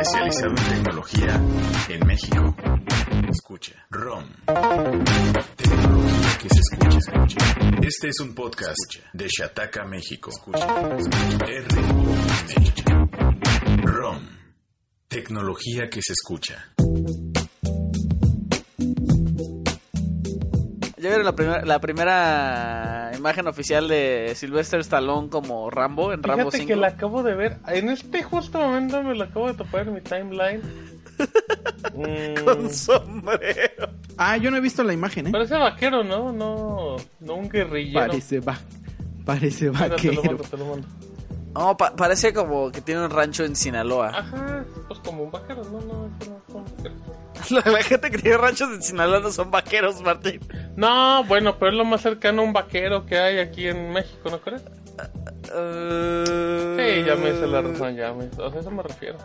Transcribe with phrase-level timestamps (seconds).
[0.00, 1.42] Especializado en tecnología
[1.88, 2.56] en México.
[3.28, 3.86] Escucha.
[3.90, 4.24] ROM.
[5.56, 7.36] Tecnología que se escucha, escucha.
[7.82, 10.30] Este es un podcast de Shataka, México.
[10.30, 10.66] Escucha.
[11.46, 12.82] R-O-M.
[13.84, 14.26] ROM.
[15.08, 16.72] Tecnología que se escucha.
[21.00, 26.50] ¿Ya vieron la, primera la primera imagen oficial de Sylvester Stallone como Rambo en Rambo
[26.50, 26.68] Fíjate 5?
[26.68, 27.58] que la acabo de ver.
[27.68, 30.60] En este justo momento me la acabo de topar en mi timeline.
[31.94, 33.88] Mm, Con sombrero.
[34.16, 35.30] Ah, yo no he visto la imagen, ¿eh?
[35.32, 36.32] parece vaquero, ¿no?
[36.32, 38.06] No, no un guerrillero.
[38.06, 38.58] Parece va.
[39.24, 40.22] Parece Mira, te lo vaquero.
[40.24, 40.88] mando, te lo mando.
[41.54, 44.10] No, pa- parece como que tiene un rancho en Sinaloa.
[44.18, 46.94] Ajá, pues como un vaquero, no, no, no es un vaquero.
[47.50, 50.40] La gente que tiene ranchos en Sinaloa no son vaqueros, Martín.
[50.76, 54.30] No, bueno, pero es lo más cercano a un vaquero que hay aquí en México,
[54.30, 54.62] ¿no crees?
[54.62, 59.18] Uh, Sí, ya me hice la razón, ya me O sea, a eso me refiero.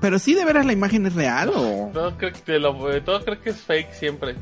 [0.00, 1.90] Pero sí, de veras la imagen es real o.
[1.92, 4.36] Todo cree que, lo, eh, todo cree que es fake siempre.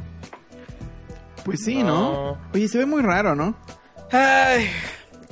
[1.45, 2.13] Pues sí, ¿no?
[2.13, 2.39] No.
[2.55, 3.57] Oye, se ve muy raro, ¿no?
[4.11, 4.69] Ay,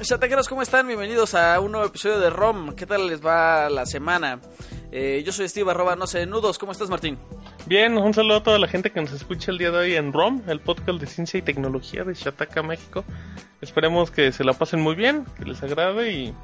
[0.01, 0.87] chatequeros, ¿cómo están?
[0.87, 2.75] Bienvenidos a un nuevo episodio de ROM.
[2.75, 4.41] ¿Qué tal les va la semana?
[4.97, 6.57] Eh, yo soy Steve, arroba no sé nudos.
[6.57, 7.19] ¿Cómo estás, Martín?
[7.67, 10.13] Bien, un saludo a toda la gente que nos escucha el día de hoy en
[10.13, 13.05] ROM, el podcast de ciencia y tecnología de Shataka, México.
[13.61, 16.35] Esperemos que se la pasen muy bien, que les agrade y,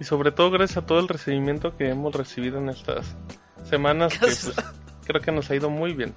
[0.00, 3.14] y sobre todo gracias a todo el recibimiento que hemos recibido en estas
[3.62, 4.52] semanas, que pues,
[5.04, 6.14] creo que nos ha ido muy bien.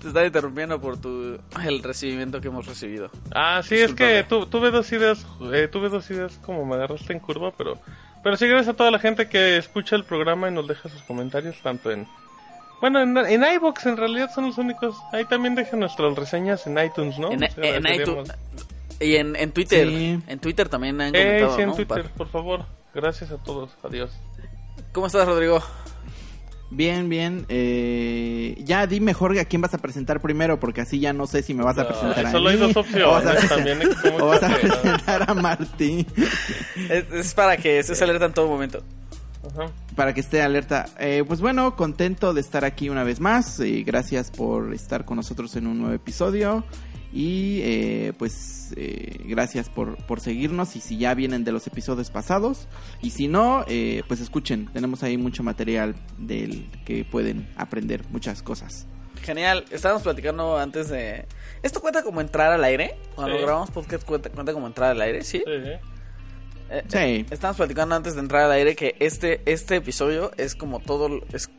[0.00, 3.10] Te estaba interrumpiendo por tu el recibimiento que hemos recibido.
[3.34, 7.12] Ah, sí, es que tu- tuve dos ideas, eh, tuve dos ideas como me agarraste
[7.12, 7.78] en curva, pero,
[8.22, 11.02] pero sí gracias a toda la gente que escucha el programa y nos deja sus
[11.02, 12.06] comentarios, tanto en,
[12.80, 16.78] bueno, en, en iVoox en realidad son los únicos, ahí también dejan nuestras reseñas en
[16.78, 17.30] iTunes, ¿no?
[17.32, 18.32] En, iTunes
[19.00, 19.88] y en, en Twitter.
[19.88, 20.18] Sí.
[20.26, 22.64] En Twitter también han Eh, comentado, sí, en Twitter, por favor.
[22.94, 24.10] Gracias a todos, adiós.
[24.92, 25.62] ¿Cómo estás, Rodrigo?
[26.70, 27.46] Bien, bien.
[27.48, 31.42] Eh, ya di mejor a quién vas a presentar primero, porque así ya no sé
[31.42, 33.78] si me vas a No, presentar a solo hay dos o vas a, opciones, también
[34.20, 36.06] o vas a que- presentar a Martín
[36.88, 38.82] Es, es para que estés alerta en todo momento.
[39.42, 39.70] Ajá.
[39.96, 40.86] para que esté alerta.
[40.98, 43.58] Eh, pues bueno, contento de estar aquí una vez más.
[43.60, 46.62] eh, gracias por estar con nosotros en un nuevo episodio.
[47.12, 50.76] Y eh, pues eh, gracias por, por seguirnos.
[50.76, 52.68] Y si ya vienen de los episodios pasados.
[53.02, 54.68] Y si no, eh, pues escuchen.
[54.72, 58.86] Tenemos ahí mucho material del que pueden aprender muchas cosas.
[59.22, 59.64] Genial.
[59.70, 61.26] Estábamos platicando antes de...
[61.62, 62.96] ¿Esto cuenta como entrar al aire?
[63.14, 63.42] Cuando Sí.
[63.42, 65.42] grabamos podcast cuenta, cuenta como entrar al aire, ¿sí?
[65.44, 65.70] Sí, sí.
[66.70, 67.26] Eh, Sí.
[67.30, 71.08] Estábamos platicando antes de entrar al aire que este, este episodio es como todo...
[71.32, 71.50] Es,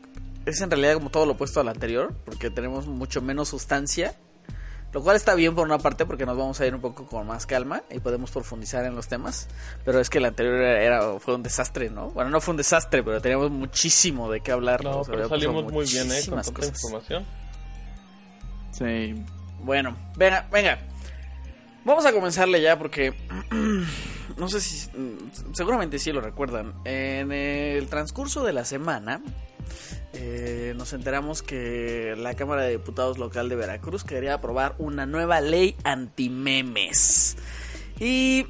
[0.45, 2.15] es en realidad como todo lo opuesto al anterior.
[2.25, 4.15] Porque tenemos mucho menos sustancia.
[4.93, 7.25] Lo cual está bien por una parte porque nos vamos a ir un poco con
[7.25, 9.47] más calma y podemos profundizar en los temas.
[9.85, 12.09] Pero es que el anterior era, era- fue un desastre, ¿no?
[12.11, 14.83] Bueno, no fue un desastre, pero teníamos muchísimo de qué hablar.
[14.83, 16.21] No, pero salimos muy bien, ¿eh?
[16.27, 16.75] Con tanta cosas.
[16.83, 17.25] información.
[18.71, 19.23] Sí.
[19.63, 20.79] Bueno, venga, venga.
[21.85, 23.13] Vamos a comenzarle ya porque
[24.37, 24.89] no sé si
[25.53, 26.73] seguramente sí lo recuerdan.
[26.85, 29.21] En el transcurso de la semana
[30.13, 35.41] eh, nos enteramos que la Cámara de Diputados local de Veracruz quería aprobar una nueva
[35.41, 37.37] ley antimemes.
[37.99, 38.45] Y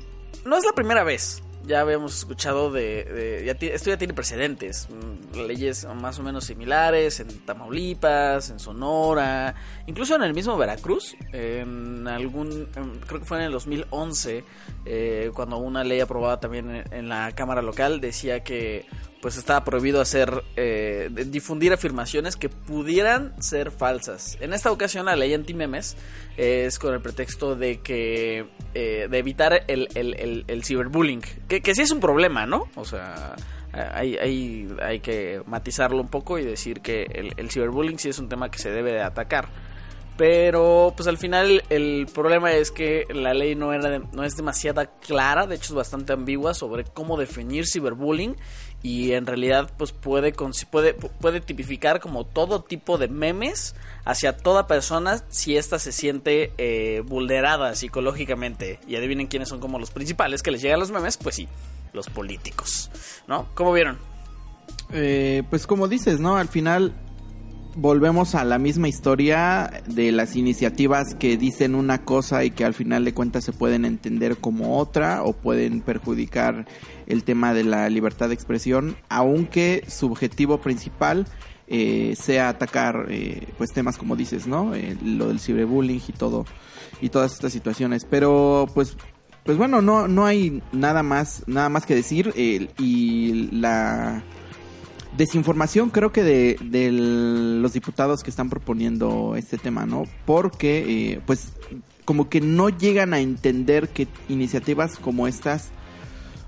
[0.46, 1.44] no es la primera vez.
[1.66, 3.04] Ya habíamos escuchado de...
[3.04, 4.88] de- ya esto ya tiene precedentes.
[4.90, 9.54] mm, Leyes más o menos similares en Tamaulipas, en Sonora,
[9.88, 11.16] incluso en el mismo Veracruz.
[11.32, 12.68] En algún...
[13.08, 14.44] creo que fue en el 2011,
[14.86, 18.86] eh, cuando una ley aprobada también en la Cámara local decía que
[19.22, 24.38] pues estaba prohibido hacer eh, difundir afirmaciones que pudieran ser falsas.
[24.42, 25.96] En esta ocasión la ley antimemes
[26.38, 31.76] es con el pretexto de que eh, de evitar el, el, el- ciberbullying, que, que
[31.76, 32.68] sí es un problema, ¿no?
[32.76, 33.36] O sea,
[33.74, 38.18] hay, hay, hay que matizarlo un poco y decir que el, el ciberbullying sí es
[38.20, 39.50] un tema que se debe de atacar.
[40.18, 44.84] Pero pues al final el problema es que la ley no, era no es demasiado
[45.06, 48.36] clara, de hecho es bastante ambigua sobre cómo definir ciberbullying
[48.84, 53.76] y en realidad pues puede, puede, puede tipificar como todo tipo de memes
[54.06, 58.80] hacia toda persona si ésta se siente eh, vulnerada psicológicamente.
[58.88, 61.48] Y adivinen quiénes son como los principales que les llegan los memes, pues sí,
[61.94, 62.90] los políticos,
[63.28, 63.48] ¿no?
[63.54, 64.00] ¿Cómo vieron?
[64.92, 66.38] Eh, pues como dices, ¿no?
[66.38, 66.94] Al final
[67.76, 72.74] volvemos a la misma historia de las iniciativas que dicen una cosa y que al
[72.74, 76.66] final de cuentas se pueden entender como otra o pueden perjudicar
[77.08, 81.28] el tema de la libertad de expresión, aunque su objetivo principal
[81.68, 84.76] eh, sea atacar eh, pues temas como dices, ¿no?
[84.76, 86.46] Eh, lo del ciberbullying y todo
[87.00, 88.98] y todas estas situaciones, pero pues
[89.44, 94.24] pues bueno, no no hay nada más nada más que decir eh, y la
[95.18, 100.04] desinformación creo que de, de los diputados que están proponiendo este tema, ¿no?
[100.26, 101.54] Porque eh, pues
[102.06, 105.70] como que no llegan a entender que iniciativas como estas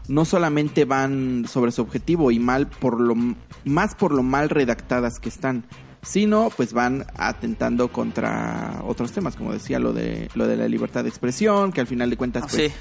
[0.07, 3.15] no solamente van sobre su objetivo y mal por lo
[3.63, 5.63] más por lo mal redactadas que están,
[6.01, 11.03] sino pues van atentando contra otros temas, como decía lo de lo de la libertad
[11.03, 12.77] de expresión, que al final de cuentas Ah, pues sí.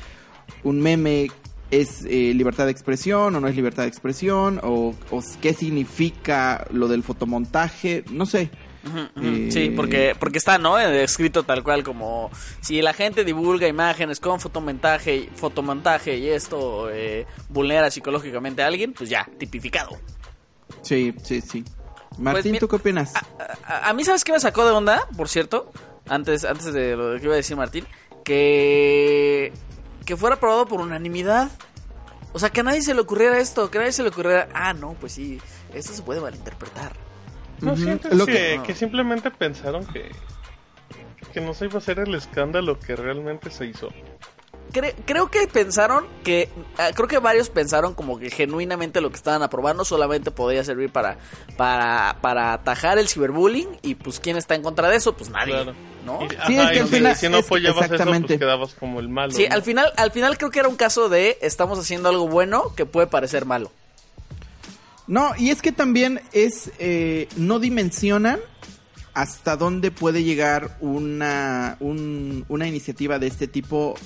[0.64, 1.30] un meme
[1.72, 6.64] es eh, libertad de expresión o no es libertad de expresión o, o qué significa
[6.70, 8.50] lo del fotomontaje, no sé.
[8.86, 8.98] Ujú.
[9.24, 10.78] Eh, Sí, porque, porque está, ¿no?
[10.78, 12.30] Eh, Escrito tal cual como
[12.60, 18.92] si la gente divulga imágenes con fotomontaje, fotomontaje y esto eh, vulnera psicológicamente a alguien,
[18.92, 19.98] pues ya, tipificado.
[20.82, 21.64] Sí, sí, sí.
[22.18, 23.14] Martín, mi- ¿tú qué opinas?
[23.64, 25.08] A, a mí, ¿sabes qué me sacó de onda?
[25.16, 25.70] Por cierto,
[26.08, 27.86] antes, antes de lo que iba a decir Martín,
[28.24, 29.52] que,
[30.04, 31.50] que fuera aprobado por unanimidad.
[32.32, 34.48] O sea, que a nadie se le ocurriera esto, que a nadie se le ocurriera,
[34.54, 35.40] ah, no, pues sí,
[35.74, 36.92] esto se puede malinterpretar.
[37.60, 37.82] ¿No Ujú.
[37.82, 40.10] sientes Lo que, que- que simplemente pensaron que,
[41.32, 43.90] que no se iba a hacer el escándalo que realmente se hizo?
[44.72, 46.48] Cre- creo que pensaron que
[46.78, 50.90] ah, creo que varios pensaron como que genuinamente lo que estaban aprobando solamente podía servir
[50.90, 51.18] para
[51.58, 55.52] para para atajar el ciberbullying y pues quién está en contra de eso pues nadie
[55.52, 55.74] Claro.
[56.06, 58.38] no Y, Sí, ajá, es que y al si- final- si no apoyabas eso, pues
[58.38, 59.32] quedabas como el malo.
[59.32, 59.54] sí ¿no?
[59.54, 62.86] al final al final creo que era un caso de estamos haciendo algo bueno que
[62.86, 63.70] puede parecer malo
[65.06, 68.40] No, y es que también es, eh, no dimensionan
[69.14, 73.96] hasta dónde puede llegar una, un- una iniciativa de este tipo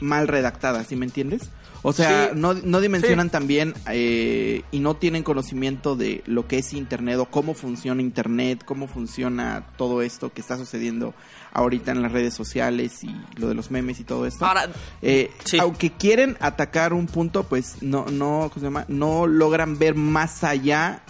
[0.00, 1.48] mal redactada, ¿sí me entiendes?
[1.82, 2.32] O sea, Sí.
[2.34, 7.26] no, no dimensionan también eh, y no tienen conocimiento de lo que es Internet o
[7.26, 11.14] cómo funciona Internet, cómo funciona todo esto que está sucediendo
[11.52, 14.44] ahorita en las redes sociales y lo de los memes y todo esto.
[14.44, 14.68] ahora
[15.00, 15.58] Eh, Sí.
[15.58, 18.84] Aunque quieren atacar un punto, pues no, no, ¿cómo se llama?
[18.88, 21.02] No logran ver más allá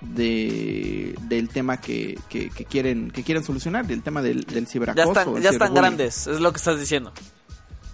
[0.00, 4.70] de del tema que, que, que quieren que quieren solucionar, del tema del, del ya
[4.70, 5.08] ciberacoso.
[5.12, 7.12] están ya están grandes es lo que estás diciendo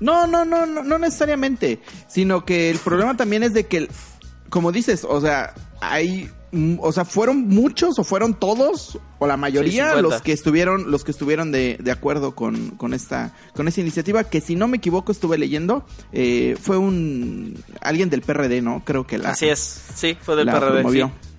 [0.01, 3.89] No, no, no, no, no necesariamente, sino que el problema también es de que,
[4.49, 9.37] como dices, o sea, hay, mm, o sea, fueron muchos o fueron todos o la
[9.37, 10.03] mayoría 50.
[10.03, 14.25] los que estuvieron, los que estuvieron de, de acuerdo con, con esta, con esta iniciativa
[14.25, 18.83] que si no me equivoco estuve leyendo, eh, fue un alguien del PRD, ¿no?
[18.85, 21.09] Creo que la, así es sí fue del la PRD promovió.
[21.09, 21.34] sí.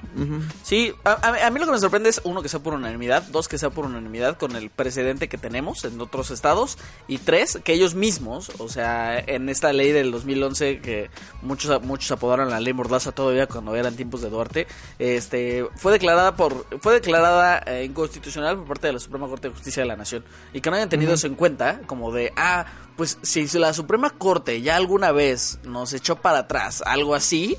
[0.64, 3.24] Sí, a, a- a mí lo que me sorprende es, uno, que sea por unanimidad,
[3.24, 7.60] dos, que sea por unanimidad con el precedente que tenemos en otros estados, y tres,
[7.64, 11.10] que ellos mismos, o sea, en esta ley del 2011 que
[11.42, 14.68] muchos muchos apodaron la ley Mordaza todavía cuando eran tiempos de Duarte,
[15.00, 19.54] este fue declarada por fue declarada eh, inconstitucional por parte de la Suprema Corte de
[19.54, 20.24] Justicia de la Nación
[20.54, 22.66] y que no hayan tenido eso en cuenta, como de, ah,
[22.98, 27.58] pues si la Suprema Corte ya alguna vez nos echó para atrás algo así,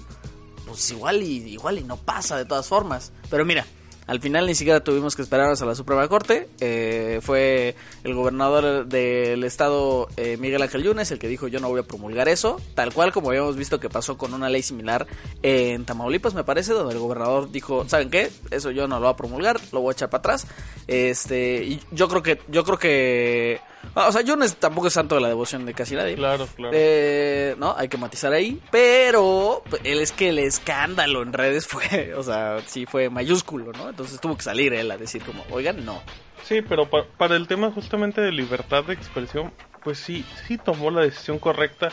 [0.66, 3.12] pues igual y igual y no pasa de todas formas.
[3.30, 3.64] Pero mira,
[4.06, 6.48] al final ni siquiera tuvimos que esperarnos a la Suprema Corte.
[6.60, 7.74] Eh, fue
[8.04, 11.82] el gobernador del estado, eh, Miguel Ángel Yunes, el que dijo yo no voy a
[11.82, 12.60] promulgar eso.
[12.74, 15.06] Tal cual como habíamos visto que pasó con una ley similar
[15.42, 18.30] en Tamaulipas, me parece, donde el gobernador dijo, ¿saben qué?
[18.50, 20.46] Eso yo no lo voy a promulgar, lo voy a echar para atrás.
[20.86, 23.60] Este, y yo creo que, yo creo que...
[23.94, 26.16] O sea, Yunes tampoco es santo de la devoción de casi nadie.
[26.16, 26.70] Claro, claro.
[26.74, 28.60] Eh, no, hay que matizar ahí.
[28.70, 33.72] Pero pues, él es que el escándalo en redes fue, o sea, sí fue mayúsculo,
[33.72, 33.88] ¿no?
[33.88, 36.02] Entonces tuvo que salir él a decir como, oigan, no.
[36.42, 39.52] Sí, pero pa- para el tema justamente de libertad de expresión,
[39.82, 41.90] pues sí, sí tomó la decisión correcta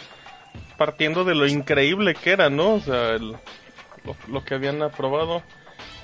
[0.78, 2.74] partiendo de lo increíble que era, ¿no?
[2.76, 3.32] O sea, el-
[4.04, 5.42] lo, lo que habían aprobado.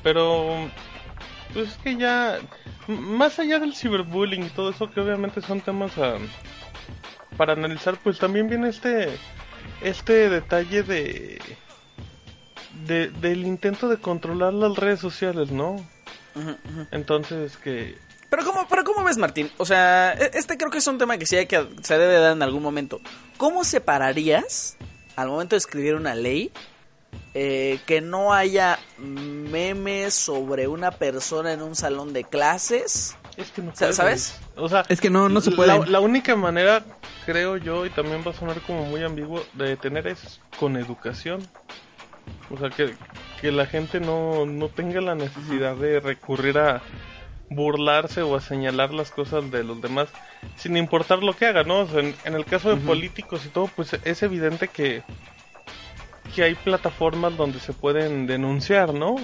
[0.02, 0.70] Pero,
[1.54, 2.40] pues es que ya,
[2.88, 6.18] más allá del ciberbullying y todo eso, que obviamente son temas a-
[7.38, 9.10] para analizar, pues también viene este,
[9.82, 11.42] este detalle de,
[12.86, 15.78] de, del intento de controlar las redes sociales, ¿no?
[16.92, 17.98] Entonces que
[18.30, 19.50] Pero ¿cómo, pero ¿cómo ves, Martín?
[19.58, 22.14] O sea, e- este creo que es un tema que sí hay que, se debe
[22.20, 23.02] dar en algún momento.
[23.38, 24.78] ¿Cómo separarías,
[25.16, 26.52] al momento de escribir una ley,
[27.34, 33.16] eh, que no haya memes sobre una persona en un salón de clases?
[33.38, 33.96] Es que no Sa- puedes.
[33.96, 34.40] ¿sabes?
[34.56, 35.88] O sea, Es que no, no se la- puede.
[35.88, 36.84] La, única manera
[37.26, 41.48] creo yo, y también va a sonar como muy ambiguo, de tener es con educación.
[42.50, 42.96] O sea, que,
[43.42, 46.82] que la gente no, no tenga la necesidad de recurrir a
[47.52, 50.08] burlarse o a señalar las cosas de los demás
[50.56, 51.80] sin importar lo que haga, ¿no?
[51.82, 55.04] O sea, en, en el caso de políticos y todo, pues es evidente que,
[56.30, 59.16] que hay plataformas donde se pueden denunciar, ¿no?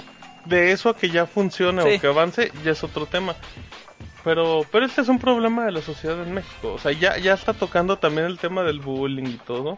[0.45, 1.95] De eso a que ya funcione Sí.
[1.95, 3.35] o que avance, ya es otro tema.
[4.23, 6.73] Pero, pero este es un problema de la sociedad en México.
[6.73, 9.77] O sea, ya, ya está tocando también el tema del bullying y todo.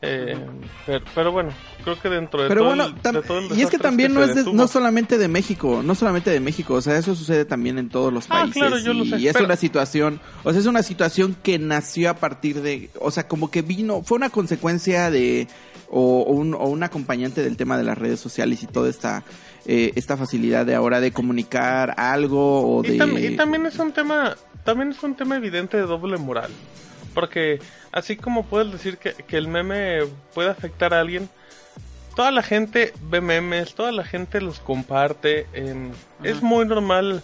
[0.00, 0.38] Eh,
[0.86, 1.50] pero, pero bueno,
[1.82, 4.14] creo que dentro de Pero todo bueno, el, de todo el y es que también
[4.14, 7.44] no es de- no solamente de México, no solamente de México, o sea, eso sucede
[7.44, 8.54] también en todos los Ah, países.
[8.54, 11.58] claro, yo lo y sé, es pero- una situación, o sea, es una situación que
[11.58, 15.48] nació a partir de, o sea, como que vino, fue una consecuencia de,
[15.90, 19.24] o, o un, o un acompañante del tema de las redes sociales y toda esta,
[19.66, 22.94] eh, esta facilidad de ahora de comunicar algo o de...
[22.94, 26.52] Y, tam- y también es un tema, también es un tema evidente de doble moral.
[27.14, 27.60] Porque
[27.92, 30.00] así como puedes decir que, que el meme
[30.34, 31.28] puede afectar a alguien,
[32.16, 35.46] toda la gente ve memes, toda la gente los comparte.
[35.52, 35.90] em,
[36.22, 37.22] Es muy normal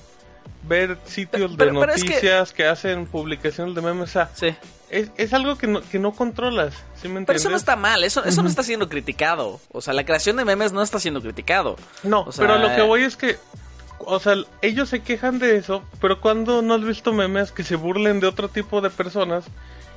[0.67, 2.67] ver sitios de Pero- pero es que- noticias que...
[2.67, 4.05] hacen publicaciones de memes.
[4.11, 4.55] O sea, Sí.
[4.89, 6.75] es, es algo que no, que no controlas.
[6.95, 7.27] ¿Sí me entiendes?
[7.27, 9.61] Pero eso no está mal, eso, eso no está siendo criticado.
[9.73, 11.77] O sea, la creación de memes no está siendo criticado.
[12.03, 13.37] No, O sea, pero lo que voy es que,
[13.99, 17.77] o sea, ellos se quejan de eso, pero cuando no has visto memes que se
[17.77, 19.45] burlen de otro tipo de personas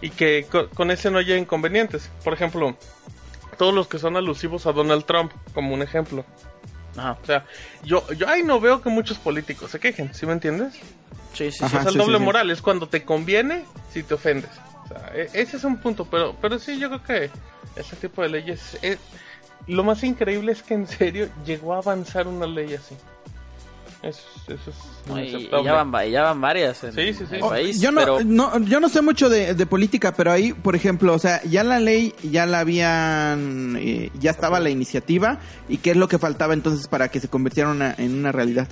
[0.02, 2.10] y que co- con, ese no haya inconvenientes.
[2.24, 2.76] Por ejemplo,
[3.58, 6.24] todos los que son alusivos a Donald Trump, como un ejemplo.
[6.96, 7.18] Ajá.
[7.22, 7.46] O sea,
[7.84, 10.74] yo, yo ahí no veo que muchos políticos se quejen, ¿sí me entiendes?
[11.34, 11.80] Sí, sí, Ajá.
[11.80, 12.26] o sea, el sí, doble sí, sí.
[12.26, 14.50] moral es cuando te conviene si te ofendes.
[14.86, 17.30] O sea, e- ese es un punto, pero, pero sí, yo creo que
[17.76, 18.78] ese tipo de leyes...
[18.82, 19.00] es-
[19.68, 22.96] lo más increíble es que en serio llegó a avanzar una ley así.
[24.04, 27.26] Eso, es- eso es No, y, ya van, ya van varias en, Sí, sí, sí.
[27.30, 27.82] en el Oh, país.
[27.82, 28.20] yo no, pero...
[28.24, 31.64] no, yo no sé mucho de, de política, pero ahí, por ejemplo, o sea, ya
[31.64, 36.20] la ley, ya la habían, eh, ya estaba la iniciativa, y qué es lo que
[36.20, 38.68] faltaba entonces para que se convirtiera una- en una realidad.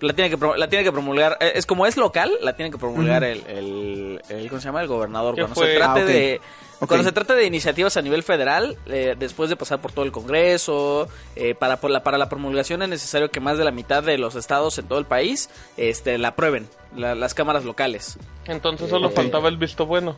[0.00, 2.78] La tiene que, la tiene que promulgar, eh, es como es local, la tiene que
[2.78, 4.82] promulgar el, el, el- ¿cómo se llama?
[4.82, 5.34] El gobernador.
[5.36, 5.68] ¿Qué Cuando fue?
[5.68, 6.08] se trate Ah, ok.
[6.08, 6.40] de,
[6.86, 10.12] Cuando se trate de iniciativas a nivel federal, eh, después de pasar por todo el
[10.12, 14.02] Congreso, eh, para, por la, para la promulgación es necesario que más de la mitad
[14.02, 18.18] de los estados en todo el país, este, la aprueben, la- las cámaras locales.
[18.46, 19.14] Entonces solo Ok.
[19.14, 20.16] faltaba el visto bueno.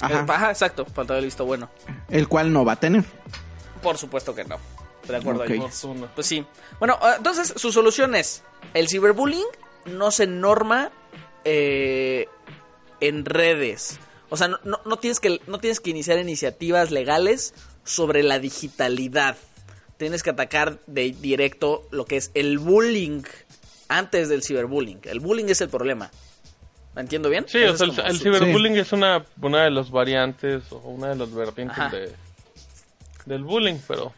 [0.00, 0.20] Ajá.
[0.20, 1.70] Eh, ajá, exacto, faltaba el visto bueno.
[2.10, 3.04] El cual no va a tener.
[3.82, 4.56] Por supuesto que no.
[5.08, 5.50] De acuerdo Ok.
[5.50, 5.58] ahí.
[5.60, 6.08] Fortuna.
[6.14, 6.44] Pues sí.
[6.78, 8.42] Bueno, ah, entonces su solución es,
[8.74, 9.46] el ciberbullying
[9.86, 10.90] no se norma
[11.44, 12.28] eh,
[13.00, 13.98] en redes.
[14.28, 17.54] O sea, no, no- no tienes que, no tienes que iniciar iniciativas legales
[17.84, 19.36] sobre la digitalidad.
[19.98, 23.22] Tienes que atacar de directo lo que es el bullying
[23.88, 25.00] antes del ciberbullying.
[25.04, 26.10] El bullying es el problema.
[26.94, 27.44] ¿Me entiendo bien?
[27.46, 31.32] Sí, o sea, el, ciberbullying es una, una de las variantes o una de las
[31.32, 32.12] vertientes de,
[33.26, 34.12] del bullying, pero...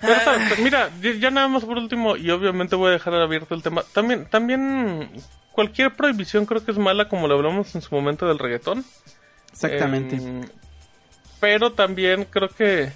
[0.00, 3.54] pero ta- mira, ya ya nada más por último, y obviamente voy a dejar abierto
[3.54, 3.82] el tema.
[3.92, 5.10] También, también
[5.52, 8.84] cualquier prohibición creo que es mala, como lo hablamos en su momento del reggaetón.
[9.58, 10.16] Exactamente.
[10.16, 10.42] Em,
[11.40, 12.92] pero también creo que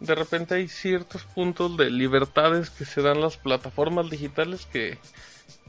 [0.00, 4.98] de repente hay ciertos puntos de libertades que se dan las plataformas digitales que,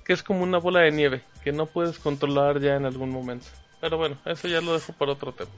[0.06, 3.48] que es como una bola de nieve, que no puedes controlar ya en algún momento.
[3.82, 5.50] Pero bueno, eso ya lo dejo para otro tema.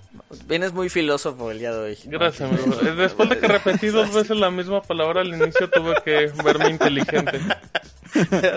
[0.47, 1.97] Vienes muy filósofo el día de hoy.
[2.05, 2.49] Gracias.
[2.81, 6.69] Eh, Después de que repetí dos veces la misma palabra al inicio, tuve que verme
[6.69, 7.39] inteligente.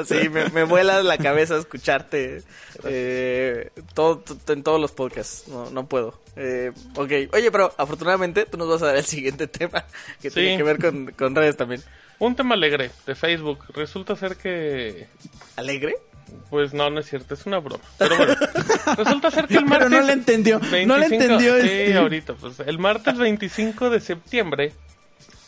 [0.04, 2.42] Sí, me, me vuelas la cabeza escucharte
[2.84, 5.48] eh, todo, en todos los podcasts.
[5.48, 6.20] No, no puedo.
[6.36, 9.86] Eh, ok, oye, pero afortunadamente tú nos vas a dar el siguiente tema
[10.20, 10.34] que Sí.
[10.40, 11.82] tiene que ver con, con redes también.
[12.18, 13.60] Un tema alegre de Facebook.
[13.74, 15.06] Resulta ser que
[15.56, 15.96] ¿Alegre?
[16.50, 17.82] Pues no, no es cierto, es una broma.
[17.98, 18.34] Pero bueno,
[18.96, 19.90] resulta ser que el Pero martes.
[19.90, 21.96] no le entendió, no le entendió, Sí, este.
[21.96, 24.72] ahorita, pues el martes 25 de septiembre,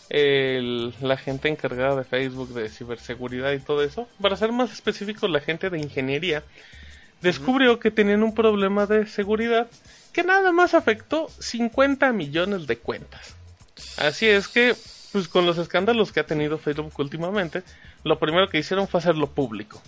[0.08, 5.28] el- la gente encargada de Facebook de ciberseguridad y todo eso, para ser más específico,
[5.28, 6.42] la gente de ingeniería,
[7.20, 9.68] descubrió que tenían un problema de seguridad
[10.12, 13.34] que nada más afectó 50 millones de cuentas.
[13.98, 14.74] Así es que,
[15.12, 17.62] pues con los escándalos que ha tenido Facebook últimamente,
[18.04, 19.80] lo primero que hicieron fue hacerlo público.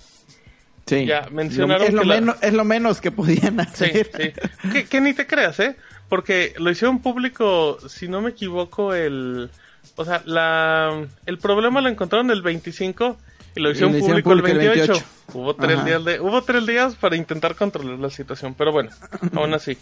[0.91, 1.07] Sí.
[1.07, 4.11] Ya, mencionaron es, lo que la- menos, es lo menos que podían hacer.
[4.17, 4.71] sí.
[4.73, 5.77] Que, que ni te creas, ¿eh?
[6.09, 9.49] Porque lo hicieron público, si no me equivoco, el...
[9.97, 13.17] O sea, la, el problema lo encontraron el 25
[13.55, 14.93] y lo hicieron hicieron público, el público el 28.
[14.93, 15.07] 28.
[15.39, 15.85] Hubo tres, Ajá.
[15.87, 18.91] días de, hubo tres días para intentar controlar la situación, pero bueno,
[19.37, 19.79] aún así.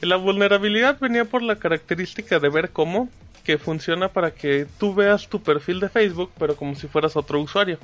[0.00, 3.08] La vulnerabilidad venía por la característica de ver cómo
[3.44, 7.40] que funciona para que tú veas tu perfil de Facebook, pero como si fueras otro
[7.40, 7.78] usuario,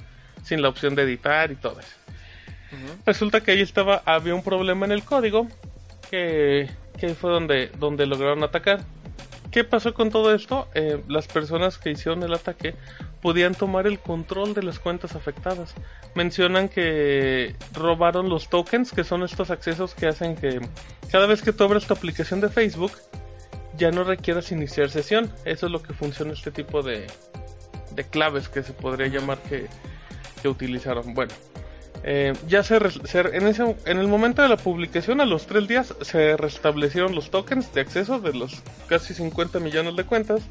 [0.44, 1.90] sin la opción de editar y todo eso.
[3.06, 5.48] Resulta que ahí estaba, había un problema en el código
[6.10, 8.80] que que fue donde, donde lograron atacar.
[9.50, 10.68] ¿Qué pasó con todo esto?
[10.74, 12.74] Eh, las personas que hicieron el ataque
[13.22, 15.74] podían tomar el control de las cuentas afectadas.
[16.14, 20.60] Mencionan que robaron los tokens, que son estos accesos que hacen que
[21.10, 22.92] cada vez que tú abres tu aplicación de Facebook,
[23.78, 25.32] ya no requieras iniciar sesión.
[25.46, 27.06] Eso es lo que funciona este tipo de,
[27.94, 29.66] de claves que se podría llamar que,
[30.42, 31.14] que utilizaron.
[31.14, 31.32] Bueno,
[32.04, 35.94] eh, ya se, en, ese, en el momento de la publicación, a los tres días,
[36.00, 40.42] se restablecieron los tokens de acceso de los casi 50 millones de cuentas.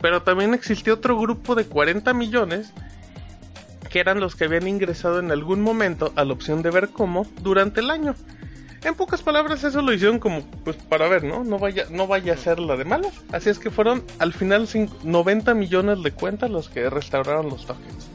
[0.00, 2.72] Pero también existió otro grupo de 40 millones
[3.90, 7.26] que eran los que habían ingresado en algún momento a la opción de ver cómo
[7.42, 8.14] durante el año.
[8.84, 11.44] En pocas palabras, eso lo hicieron como pues para ver, ¿no?
[11.44, 13.14] No vaya, no vaya a ser la de malas.
[13.32, 14.68] Así es que fueron al final
[15.02, 18.08] 90 millones de cuentas los que restauraron los tokens.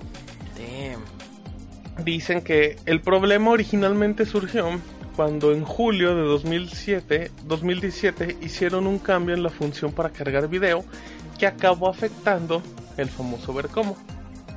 [2.04, 4.80] Dicen que el problema originalmente surgió
[5.16, 10.84] cuando en julio de 2007, 2017 hicieron un cambio en la función para cargar video
[11.38, 12.62] que acabó afectando
[12.98, 13.98] el famoso ver cómo.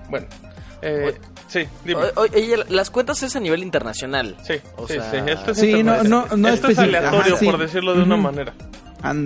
[0.09, 0.27] Bueno,
[0.83, 1.15] eh,
[1.49, 2.03] sí, dime.
[2.17, 4.37] Oye, las cuentas es a nivel internacional.
[4.43, 4.55] Sí,
[4.87, 5.17] sí, sí.
[5.27, 8.55] Esto es, sí, no, no, no Esto es aleatorio, por decirlo de una manera.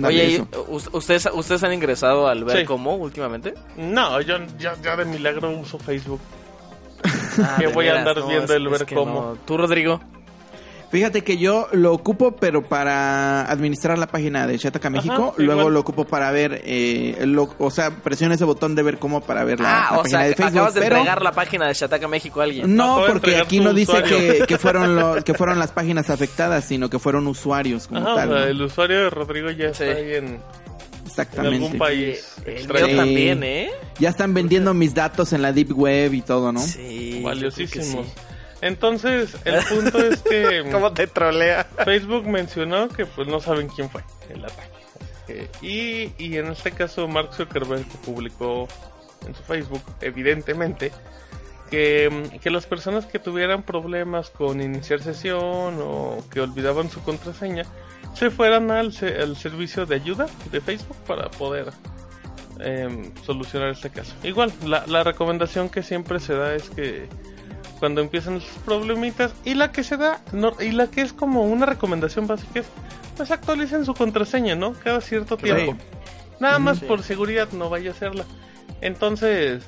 [0.05, 0.45] Oye,
[0.91, 3.53] ¿ustedes, ¿ustedes han ingresado al ver cómo últimamente?
[3.77, 6.19] No, yo ya, de milagro uso Facebook.
[7.41, 9.37] Ah, que voy a andar viendo el ver cómo.
[9.45, 9.99] ¿Tú, Rodrigo?
[10.91, 15.35] Fíjate que yo lo ocupo, pero para administrar la página de Shataka México.
[15.37, 17.15] luego lo ocupo para ver, eh,
[17.59, 20.57] o sea, presiona ese botón de ver cómo para ver la, ah, página de Facebook.
[20.57, 22.75] Acabas de entregar la página de Shataka México a alguien.
[22.75, 24.01] No, porque aquí no dice
[24.47, 28.47] que, fueron que fueron las páginas afectadas, sino que fueron usuarios como tal.
[28.47, 30.39] el usuario de Rodrigo ya está ahí en,
[31.21, 31.57] Exactamente.
[31.57, 32.35] En algún país.
[32.45, 33.69] El también, ¿eh?
[33.99, 36.61] Ya están vendiendo mis datos en la Deep Web y todo, ¿no?
[36.61, 37.21] Sí.
[37.23, 38.07] Valiosísimos.
[38.61, 40.65] Entonces, el punto es que...
[40.71, 41.65] ¿Cómo te trolea?
[41.85, 45.49] Facebook mencionó que pues no saben quién fue el ataque.
[45.61, 48.67] Y, y en este caso Mark Zuckerberg publicó
[49.27, 50.91] en su Facebook, evidentemente,
[51.69, 57.63] que, que, las personas que tuvieran problemas con iniciar sesión o que olvidaban su contraseña
[58.13, 61.71] se fueran al, al servicio de ayuda de Facebook para poder
[62.59, 64.13] em, solucionar este caso.
[64.23, 67.07] Igual, la, la recomendación que siempre se da es que
[67.79, 71.43] cuando empiezan los problemitas y la que se da no, y la que es como
[71.43, 72.67] una recomendación básica es
[73.15, 74.73] pues actualicen su contraseña, ¿no?
[74.73, 75.75] Cada cierto tiempo.
[76.39, 78.23] Nada más por seguridad no vaya a hacerla.
[78.79, 79.63] Entonces,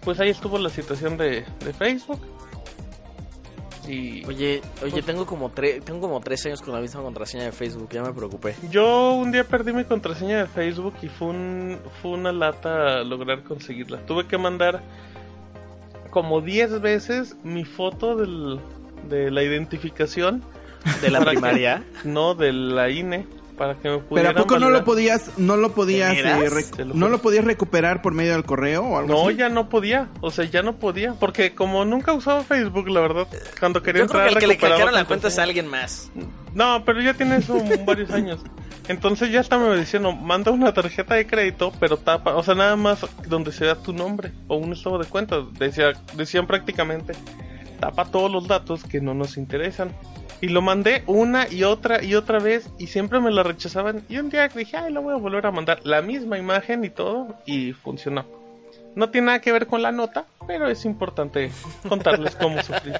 [0.00, 2.20] pues ahí estuvo la situación de, de Facebook.
[3.88, 7.44] Y oye, oye, pues tengo como tres tengo como tres años con la misma contraseña
[7.44, 8.54] de Facebook, ya me preocupé.
[8.70, 13.42] Yo un día perdí mi contraseña de Facebook y fue un fue una lata lograr
[13.42, 13.98] conseguirla.
[14.06, 14.82] Tuve que mandar
[16.10, 18.60] como 10 veces mi foto del,
[19.08, 20.44] de la identificación.
[21.00, 21.84] ¿De la primaria?
[22.04, 23.26] no, de la INE.
[23.56, 27.18] Para que me Pero ¿a poco no lo podías, no lo podías, eh, no lo
[27.18, 30.62] podías recuperar por medio del correo o algo No, ya no podía, o sea, ya
[30.62, 33.28] no podía, porque como nunca usaba Facebook, la verdad,
[33.60, 36.10] cuando quería entrar creo que el que le hackearon la cuenta es alguien más.
[36.54, 38.40] No, pero ya tiene eso varios años.
[38.88, 42.76] Entonces ya está me diciendo, manda una tarjeta de crédito, pero tapa, o sea, nada
[42.76, 45.40] más donde se da tu nombre o un estado de cuenta.
[45.58, 47.12] Decía, decían prácticamente,
[47.78, 49.92] tapa todos los datos que no nos interesan.
[50.42, 54.04] Y lo mandé una y otra y otra vez y siempre me la rechazaban.
[54.08, 55.78] Y un día dije, ay, lo voy a volver a mandar.
[55.84, 58.26] La misma imagen y todo y funcionó.
[58.96, 61.52] No tiene nada que ver con la nota, pero es importante
[61.88, 62.90] contarles cómo sufrí.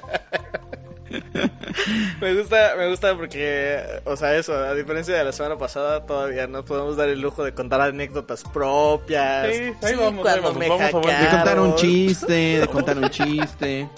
[2.21, 6.47] me gusta, me gusta porque, o sea, eso, a diferencia de la semana pasada, todavía
[6.47, 9.53] no podemos dar el lujo de contar anécdotas propias.
[9.53, 13.89] Sí, ahí vamos, cuando me vamos De contar un chiste, de contar un chiste,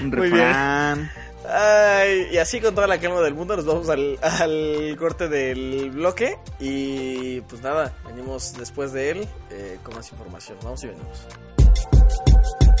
[0.00, 1.10] un refrán.
[1.46, 6.38] Ay, y así con toda la calma del mundo nos vamos al, corte del bloque
[6.58, 10.56] y pues nada, venimos después de él eh, con más información.
[10.62, 11.26] Vamos y venimos.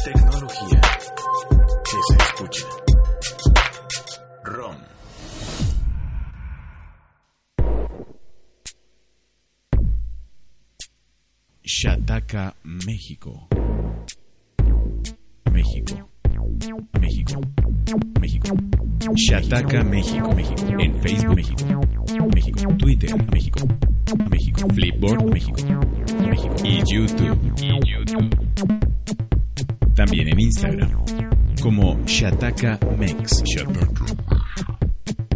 [0.04, 0.80] Tecnología
[1.84, 2.66] que se escucha.
[4.44, 4.76] ROM.
[11.62, 13.48] Shataka, México.
[15.50, 16.13] México.
[17.00, 17.40] México.
[18.20, 18.56] México.
[19.14, 20.34] Shataka, México.
[20.34, 20.80] México.
[20.80, 21.80] En Facebook, México.
[22.34, 22.74] México.
[22.78, 23.68] Twitter, México.
[24.30, 24.68] México.
[24.74, 25.56] Flipboard, México.
[26.28, 26.54] México.
[26.64, 27.38] Y YouTube.
[27.62, 28.30] Y YouTube.
[29.94, 30.90] También en Instagram.
[31.62, 33.42] Como Shataka Mex.
[33.44, 34.04] Shataka.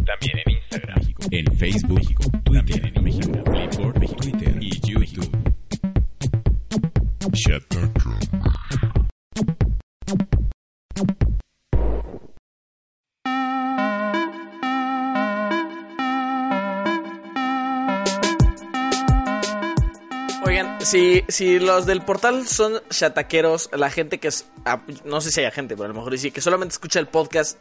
[0.05, 5.39] También en Instagram, en Facebook, Twitter, México, Flipboard, Twitter y YouTube.
[20.79, 24.45] Si, si los del portal son chataqueros, la gente que es.
[24.65, 27.07] ah, no sé si hay gente, pero a lo mejor sí, que solamente escucha el
[27.07, 27.57] podcast,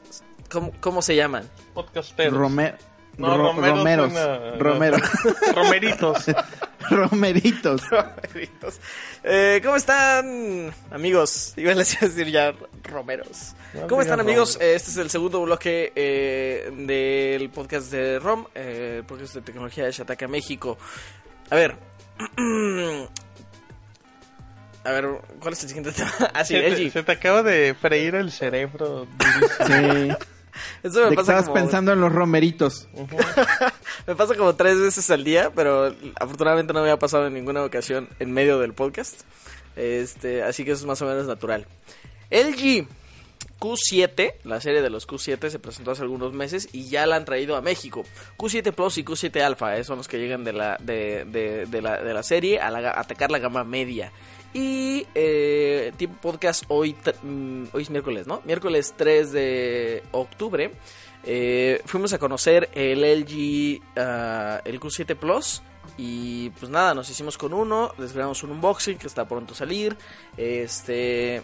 [0.51, 1.49] ¿cómo, cómo se llaman?
[1.75, 2.35] Podcasteros.
[2.39, 2.75] Rome-
[3.17, 4.13] No, Ro- Romero Romeros.
[4.13, 4.97] suena- Romero.
[5.55, 6.25] Romeritos.
[6.91, 8.81] Romeritos.
[9.25, 11.53] Eh, ¿Cómo están, amigos?
[11.57, 12.55] Iba a decir ya
[12.85, 13.55] romeros.
[13.75, 14.55] No ¿Cómo están, amigos?
[14.55, 14.77] romeros.
[14.77, 19.85] Este es el segundo bloque eh, del podcast de ROM, eh, el podcast de tecnología
[19.85, 20.79] de Shataka México.
[21.51, 21.77] A ver.
[24.85, 25.07] A ver,
[25.41, 26.11] ¿cuál es el siguiente tema?
[26.35, 29.07] Ah, sí, se, te, se te acaba de freír el cerebro.
[29.67, 30.09] Sí.
[30.83, 31.55] Eso me De que pasa estabas como...
[31.55, 32.89] pensando en los romeritos.
[34.07, 37.63] Me pasa como tres veces al día, pero afortunadamente no me ha pasado en ninguna
[37.63, 39.21] ocasión en medio del podcast.
[39.77, 41.67] Este, así que eso es más o menos natural.
[42.31, 42.87] LG
[43.61, 47.25] Q7, la serie de los Q7 se presentó hace algunos meses y ya la han
[47.25, 48.05] traído a México.
[48.37, 52.03] Q7 Plus y Q7 Alpha eh, son los que llegan de la, de, de- la,
[52.03, 54.13] de la serie a, la atacar la gama media.
[54.55, 58.41] Y eh, tipo podcast hoy, mm, hoy es miércoles, ¿no?
[58.45, 60.71] Miércoles 3 de octubre.
[61.25, 65.63] eh, fuimos a conocer el LG, ah, el Q7 Plus.
[65.97, 69.57] Y pues nada, nos hicimos con uno, les grabamos un unboxing que está pronto a
[69.57, 69.97] salir.
[70.37, 71.43] Este,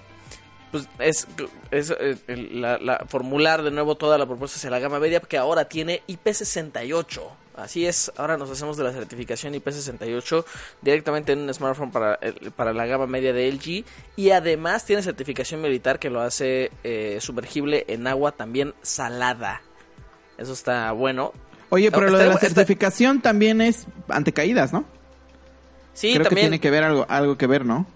[0.75, 1.29] pues es,
[1.71, 2.17] es, eh,
[2.53, 6.03] la, la- formular de nuevo toda la propuesta hacia la gama media que ahora tiene
[6.09, 7.21] IP68.
[7.57, 10.45] Así es, ahora nos hacemos de la certificación IP68
[10.83, 12.19] directamente en un smartphone para,
[12.57, 13.85] para la gama media de LG
[14.17, 19.63] y además tiene certificación militar que lo hace eh, sumergible en agua también salada.
[20.37, 21.33] Eso está bueno.
[21.71, 24.85] Oye, pero Está- lo de la está- certificación también es ante caídas, ¿no?
[25.93, 27.87] Sí, Creo que tiene que ver algo, algo que ver, ¿no?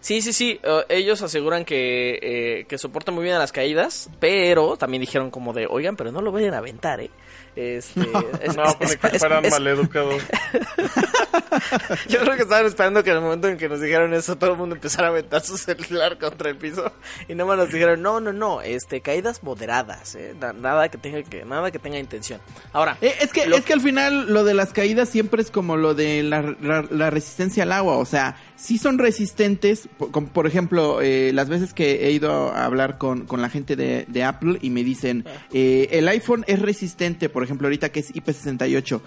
[0.00, 0.60] Sí, sí, sí.
[0.62, 5.30] eh, ellos aseguran que, eh, que soportan muy bien a las caídas, pero también dijeron
[5.30, 7.10] como de, oigan, pero no lo vayan a aventar, ¿eh?
[7.60, 8.00] Este,
[8.42, 10.22] es- No, es- es- que es- fueran maleducados.
[12.08, 14.52] Yo creo que estaban esperando que en el momento en que nos dijeron eso, todo
[14.52, 16.92] el mundo empezara a aventar su celular contra el piso.
[17.28, 20.34] Y nada más nos dijeron, no, no, no, este, caídas moderadas, ¿eh?
[20.38, 22.40] Na- nada que tenga que, nada que tenga intención.
[22.72, 25.50] Ahora, Eh, es que Lo- es que al final lo de las caídas siempre es
[25.50, 30.28] como lo de la, la- la resistencia al agua, o sea, sí son resistentes, como
[30.28, 34.04] por ejemplo, eh, las veces que he ido a hablar con, con la gente de,
[34.08, 38.12] de Apple y me dicen, eh, el iPhone es resistente, por ejemplo, ahorita que es
[38.14, 39.00] IP68.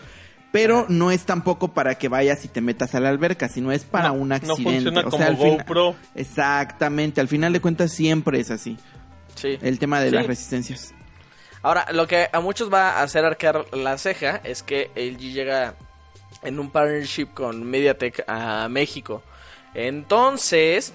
[0.52, 3.86] Pero no es tampoco para que vayas y te metas a la alberca, sino es
[3.86, 4.64] para No, un no accidente.
[4.64, 5.96] funciona o sea, al como fina- GoPro.
[6.16, 8.78] Exactamente, al final de cuentas siempre es así.
[9.36, 9.58] sí.
[9.62, 10.16] El tema de Sí.
[10.16, 10.94] las resistencias.
[11.64, 15.76] Ahora, lo que a muchos va a hacer arquear la ceja es que LG llega
[16.44, 19.24] en un partnership con MediaTek a México.
[19.74, 20.94] Entonces,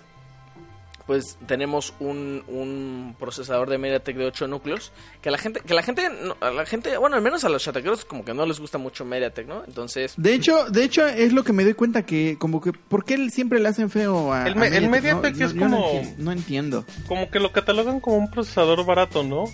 [1.06, 4.92] pues tenemos un, un procesador de MediaTek de 8 núcleos
[5.22, 7.62] que la gente que la gente no- a la gente, bueno, al menos a los
[7.62, 9.62] chataqueros como que no les gusta mucho MediaTek, ¿no?
[9.66, 13.04] Entonces, De hecho, de hecho es lo que me doy cuenta que como que ¿por
[13.04, 15.40] qué él siempre le hacen feo a El Mediatek?
[15.40, 15.88] Es como-
[16.18, 16.84] no entiendo.
[17.06, 19.44] Como que lo catalogan como un procesador barato, ¿no?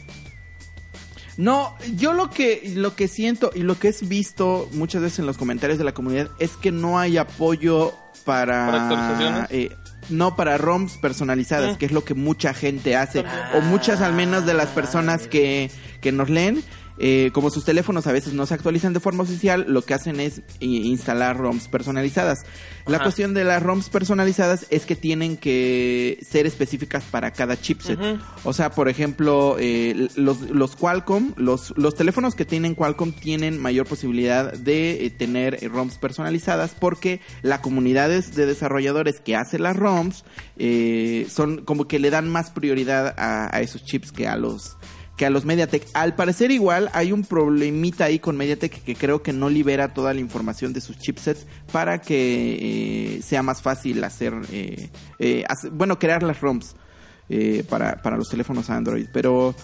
[1.38, 5.26] No, yo lo que lo que siento y lo que es visto muchas veces en
[5.26, 7.92] los comentarios de la comunidad es que no hay apoyo
[8.26, 9.50] ¿Para para actualizaciones?
[9.50, 9.70] eh,
[10.08, 11.78] no para ROMs personalizadas, Mm.
[11.78, 15.70] que es lo que mucha gente hace o muchas al menos de las personas que
[16.00, 16.62] que nos leen
[16.98, 20.20] eh, como sus teléfonos a veces no se actualizan de forma oficial, lo que hacen
[20.20, 22.44] es instalar ROMs personalizadas.
[22.87, 23.05] La Ajá.
[23.05, 27.98] cuestión de las ROMs personalizadas es que tienen que ser específicas para cada chipset.
[28.44, 33.61] O sea, por ejemplo, eh, los, los Qualcomm, los, los teléfonos que tienen Qualcomm tienen
[33.61, 39.59] mayor posibilidad de eh, tener ROMs personalizadas porque la comunidad de, de desarrolladores que hace
[39.59, 40.24] las ROMs
[40.59, 44.76] eh, son como que le dan más prioridad a, a esos chips que a los
[45.22, 45.87] que a los MediaTek.
[45.94, 50.12] Al parecer igual hay un problemita ahí con MediaTek que creo que no libera toda
[50.14, 54.88] la información de sus chipsets para que eh, sea más fácil hacer, eh,
[55.20, 56.74] eh, hacer- bueno, crear las ROMs
[57.28, 59.06] eh, para, para los teléfonos Android.
[59.12, 59.54] Pero,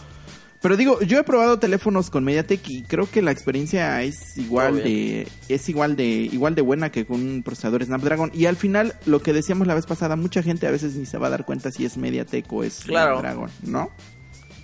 [0.62, 4.76] pero digo, yo he probado teléfonos con MediaTek y creo que la experiencia es igual
[4.84, 8.30] de, es igual de, igual de buena que con un procesador Snapdragon.
[8.32, 11.18] Y al final, lo que decíamos la vez pasada, mucha gente a veces ni se
[11.18, 13.14] va a dar cuenta si es MediaTek o es Claro.
[13.18, 13.90] Snapdragon, ¿no?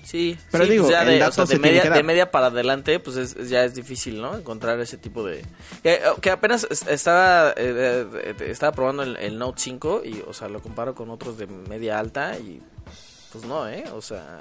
[0.05, 2.31] Sí, Pero sí, digo, pues el de, o dato sea, se de, media, de media
[2.31, 4.37] para adelante, pues es, es- ya es difícil, ¿no?
[4.37, 5.43] Encontrar ese tipo de...
[5.83, 10.33] Que, que apenas es- estaba eh, eh, estaba probando el, el Note 5 y, o
[10.35, 12.61] sea, lo comparo con otros de media alta y
[13.33, 13.85] pues no, ¿eh?
[13.95, 14.41] O sea,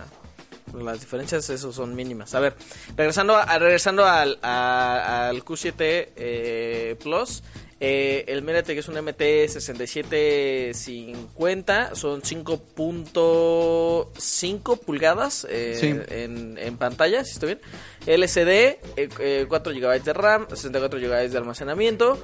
[0.78, 2.36] las diferencias esos son mínimas.
[2.36, 2.56] A ver,
[2.98, 7.42] regresando a, regresando al, a- al Q7 eh, Plus,
[7.80, 15.88] Eh, el MediaTek es un MT6750, son 5.5 pulgadas eh, Sí.
[16.16, 17.62] en, en pantalla, si estoy bien.
[18.06, 18.50] LCD,
[18.98, 22.22] eh, eh, 4 GB de RAM, 64 GB de almacenamiento.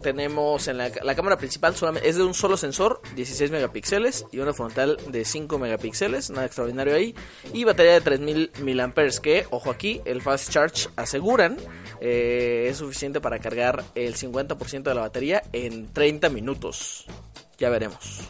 [0.00, 4.40] Tenemos en la, la cámara principal solamente, es de un solo sensor, 16 megapíxeles y
[4.40, 7.14] una frontal de 5 megapíxeles, nada extraordinario ahí.
[7.52, 11.56] Y batería de 3000 mAh que, ojo aquí, el Fast Charge aseguran
[12.00, 17.06] eh, es suficiente para cargar el 50% de la batería en 30 minutos.
[17.58, 18.20] Ya veremos.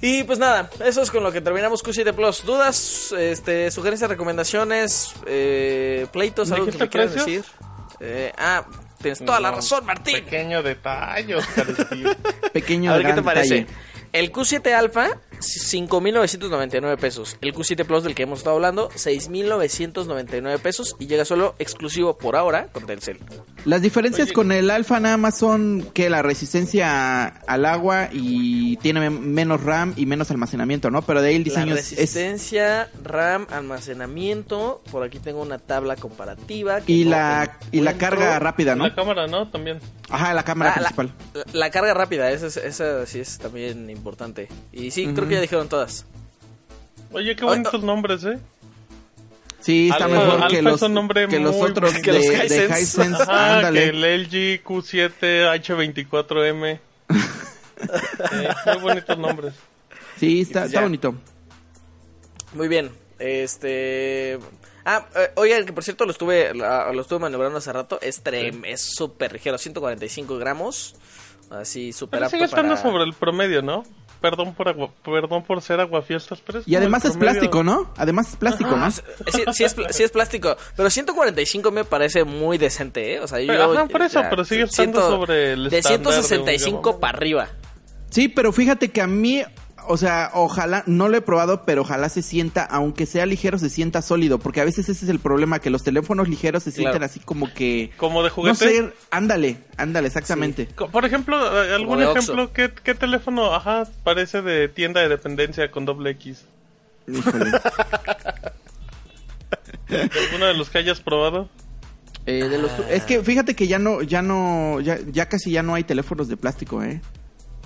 [0.00, 2.44] Y pues nada, eso es con lo que terminamos Q7 Plus.
[2.44, 3.12] ¿Dudas?
[3.12, 7.44] Este, sugerencias, recomendaciones, eh, pleitos, algo que ¿Dijiste me quieras decir.
[8.00, 8.66] Eh, ah,
[9.04, 10.14] tienes toda la No, razón, Martín.
[10.14, 11.66] Pequeño detalle, Oscar.
[12.52, 13.54] Pequeño A ver qué te parece.
[13.54, 13.78] detalle.
[14.14, 17.36] El Q7 Alpha, 5.999 pesos.
[17.40, 20.94] El Q7 Plus del que hemos estado hablando, 6.999 pesos.
[21.00, 23.18] Y llega solo exclusivo por ahora con Telcel.
[23.64, 24.34] Las diferencias Oye.
[24.34, 29.62] con el alfa nada más son que la resistencia al agua y tiene men- menos
[29.64, 31.02] RAM y menos almacenamiento, ¿no?
[31.02, 34.80] Pero de ahí el diseño la es- es, resistencia, RAM, almacenamiento.
[34.92, 36.82] Por aquí tengo una tabla comparativa.
[36.82, 38.84] que y la y la carga rápida, ¿no?
[38.86, 39.48] La cámara, ¿no?
[39.50, 39.80] También.
[40.08, 41.12] Ajá, la cámara Ah, principal.
[41.34, 44.03] la- la carga rápida, esa, es- esa sí es también importante.
[44.72, 46.06] Y sí, creo que ya dijeron todas.
[47.12, 48.38] Oye, qué bonitos nombres, ¿eh?
[49.60, 52.02] Sí, está Alfa- mejor Alfa que es los, un nombre que los muy otros de,
[52.02, 53.22] Que los de Hisense.
[53.22, 53.80] Ajá, Ándale.
[53.80, 55.18] que el LG Q7
[55.62, 56.78] H24M.
[57.10, 59.54] Eh, muy bonitos nombres.
[60.18, 61.14] Sí, está, pues bonito.
[62.52, 62.90] Muy bien.
[63.18, 64.38] Este.
[64.84, 67.98] Ah, eh, oigan, que por cierto lo estuve, lo estuve maniobrando hace rato.
[68.02, 70.94] Es trem, es súper ligero, 145 gramos.
[71.60, 72.82] Así, súper Pero apto sigue estando para...
[72.90, 73.84] sobre el promedio, ¿no?
[74.20, 77.32] Perdón por agua, perdón por ser aguafiestas, pero es Y además es promedio.
[77.32, 77.92] plástico, ¿no?
[77.98, 78.84] Además es plástico, ¿no?
[78.86, 83.20] Ah, sí, sí, sí es, sí es plástico, pero 145 me parece muy decente, ¿eh?
[83.20, 83.48] O sea, yo...
[83.48, 86.24] Pero, ajá, por eso, ya, pero sigue estando siento- sobre el De estándar de un
[86.24, 87.48] 165 gama para arriba.
[88.08, 89.42] Sí, pero fíjate que a mí,
[89.88, 93.70] o sea, ojalá, no lo he probado, pero ojalá se sienta, aunque sea ligero, se
[93.70, 96.92] sienta sólido, porque a veces ese es el problema, que los teléfonos ligeros se sienten
[96.98, 97.06] Claro.
[97.06, 97.92] así como que...
[97.96, 98.56] Como de No juguete.
[98.56, 100.68] sé, ándale, ándale, exactamente.
[100.90, 105.70] Por ejemplo, eh, algún de ejemplo, ¿qué, qué teléfono, ajá, parece de tienda de dependencia
[105.70, 106.44] con doble X?
[107.06, 107.50] Híjole.
[109.88, 111.48] ¿Alguno de los que hayas probado?
[112.26, 115.62] Eh, de los- es que fíjate que ya no, ya no, ya, ya casi ya
[115.62, 117.00] no hay teléfonos de plástico, ¿eh?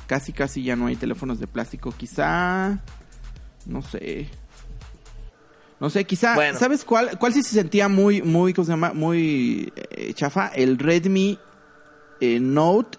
[0.09, 1.93] Casi, casi ya no hay teléfonos de plástico.
[1.97, 2.81] Quizá,
[3.67, 4.29] no sé.
[5.79, 6.59] No sé, quizá, Bueno.
[6.59, 7.17] ¿sabes cuál?
[7.21, 8.93] ¿Cuál sí se sentía muy, muy, ¿cómo se llama?
[8.95, 10.49] Muy eh, chafa.
[10.49, 11.39] El Redmi
[12.21, 12.99] eh, Note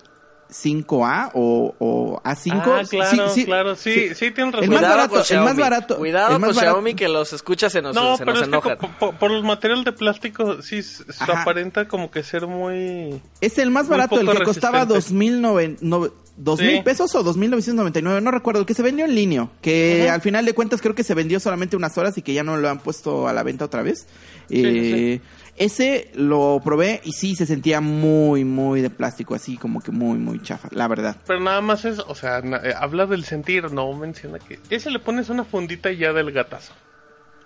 [0.49, 2.51] 5A o, o A5.
[2.55, 4.63] Ah, claro, claro, sí, sí, tienes razón.
[4.63, 5.61] El más Cuidado barato, el más Xiaomi.
[5.61, 5.97] barato.
[5.97, 8.41] Cuidado el más con barato- Xiaomi que los escucha se nos, No, se pero nos
[8.43, 8.77] es enojan.
[9.19, 13.21] por, el material de plástico sí se aparenta como que ser muy...
[13.41, 14.93] Es el más barato, el que costaba resistente.
[14.93, 18.81] dos mil noven- no- dos mil pesos o dos mil novecientos no recuerdo, que se
[18.81, 22.17] vendió en línea, que al final de cuentas creo que se vendió solamente unas horas
[22.17, 24.07] y que ya no lo han puesto a la venta otra vez.
[24.47, 25.21] sí, Eh,
[25.57, 30.17] Ese lo probé y sí se sentía muy, muy de plástico, así como que muy,
[30.17, 31.17] muy chafa, la verdad.
[31.27, 34.59] Pero nada más es, o sea, eh, habla del sentir, no menciona que...
[34.69, 36.73] Ese le pones una fundita ya del gatazo.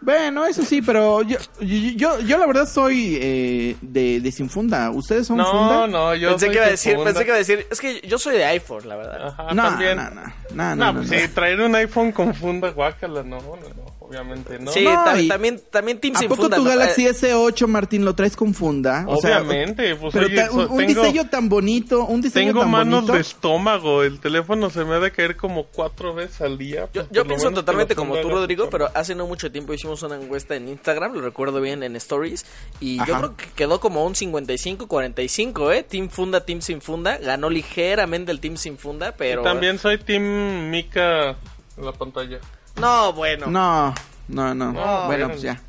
[0.04, 4.50] Bueno, eso sí, pero yo, yo, yo, yo la verdad soy eh, de, de sin
[4.50, 4.92] funda.
[4.92, 5.88] ¿Ustedes son No, funda?
[5.88, 7.06] no, yo Pensé soy que iba a de decir, funda.
[7.12, 9.28] pensé que iba a decir, es que yo soy de iPhone, la verdad.
[9.28, 9.96] Ajá, No, también.
[9.98, 11.18] no, no, no, no, No, no, pues no.
[11.20, 13.83] sí, traer un iPhone con funda, guácala, no, no, no,
[14.14, 14.72] obviamente no.
[14.72, 16.70] Sí, No, tam- también, también Team ¿A sin poco funda, tu ¿no?
[16.70, 19.06] Galaxy Eh, S8, Martín, lo traes con funda?
[19.08, 22.72] O sea, Obviamente, pues pero oye, un, tengo, diseño tan bonito, un diseño tengo tan
[22.72, 23.14] manos bonito.
[23.14, 26.88] de estómago, el teléfono se me ha de caer como cuatro veces al día.
[26.94, 30.16] Yo, pues, yo pienso totalmente como tú, Rodrigo, pero hace no mucho tiempo hicimos una
[30.16, 32.46] encuesta en Instagram, lo recuerdo bien en Stories,
[32.80, 35.84] y yo creo que quedó como un 55-45, ¿eh?
[35.84, 39.42] Team Funda, Team Sin Funda, ganó ligeramente el Team Sin Funda, Y pero...
[39.44, 41.36] También soy Team Mika
[41.78, 42.40] en la pantalla.
[42.78, 43.48] No, bueno.
[43.48, 43.94] No,
[44.28, 44.74] No, no, no.
[44.74, 45.60] No, bueno, pues ya.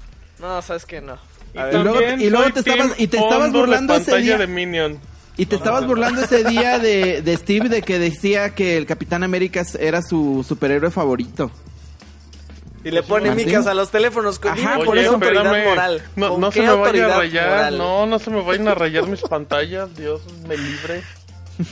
[0.63, 1.17] sabes que no.
[1.55, 1.75] Y, A ver,
[2.21, 4.39] Y luego- y te estabas- y te estabas burlando ese día.
[4.39, 4.99] de Minion.
[5.37, 9.25] Y te estabas burlando ese día de, de Steve de que decía que el Capitán
[9.25, 11.51] América era su superhéroe favorito.
[12.85, 15.15] y le pone ¿Ah, micas a los teléfonos con Ajá, por eso.
[15.15, 16.03] autoridad moral.
[16.17, 17.49] No, ¿Con no se me vaya a rayar.
[17.49, 17.79] moral?
[17.79, 19.97] No, no se me vayan a rayar mis pantallas.
[19.97, 21.03] Dios me libre.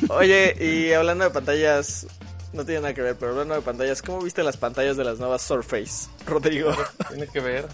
[0.08, 2.06] Oye, y hablando de pantallas,
[2.52, 5.18] no tiene nada que ver, pero hablando de pantallas, ¿cómo viste las pantallas de las
[5.18, 6.70] nuevas Surface, Rodrigo?
[7.08, 7.66] Tiene que ver.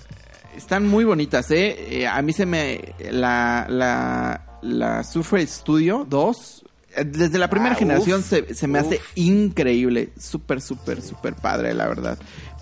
[0.57, 2.01] Están muy bonitas, ¿eh?
[2.01, 2.95] Eh, a mí se me...
[3.11, 6.65] La, la, la Surface Studio 2,
[6.97, 10.11] eh, desde la primera Ah, generación uf, se, se me hace increíble.
[10.19, 12.19] Súper, súper, súper padre, la verdad.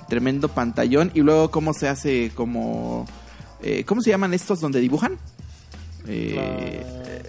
[0.09, 1.11] Tremendo pantallón.
[1.15, 3.07] Y luego cómo se hace como...
[3.63, 5.19] eh, ¿Cómo se llaman estos donde dibujan?
[6.07, 6.85] Eh,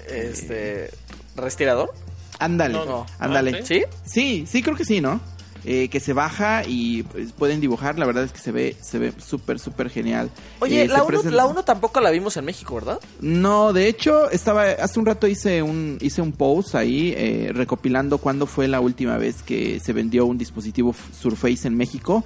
[0.10, 0.90] Este,
[1.36, 1.94] ¿Respirador?
[2.40, 3.06] Ándale, No, no.
[3.20, 3.60] ándale.
[3.62, 3.84] Ah, ¿Sí?
[4.06, 5.20] Sí, sí, creo que sí, ¿no?
[5.66, 9.00] Eh, que se baja y pues, pueden dibujar, la verdad es que se ve se
[9.00, 10.30] ve súper, súper genial.
[10.62, 13.00] Oye, Eh, la se 1 presenta- la uno tampoco la vimos en México, ¿verdad?
[13.20, 18.18] No, de hecho, estaba hace un rato hice un hice un post ahí eh, recopilando
[18.20, 22.24] cuándo fue la última vez que se vendió un dispositivo Surface en México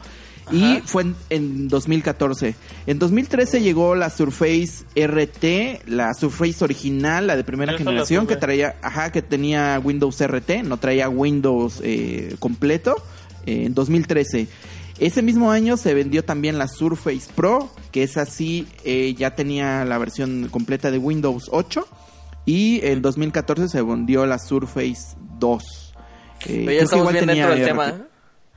[0.52, 2.56] y fue en, en 2014.
[2.88, 8.36] En 2013 llegó la Surface RT, la Surface original, la de primera Yo generación que
[8.36, 13.04] traía, ajá, que tenía Windows RT, no traía Windows eh, completo
[13.46, 14.48] eh, en 2013.
[15.00, 19.84] Ese mismo año se vendió también la Surface Pro, que es así, eh, ya tenía
[19.84, 21.88] la versión completa de Windows 8.
[22.46, 25.94] Y en 2014 se vendió la Surface 2.
[26.48, 28.08] Eh, ya estamos bien tenía dentro del tema.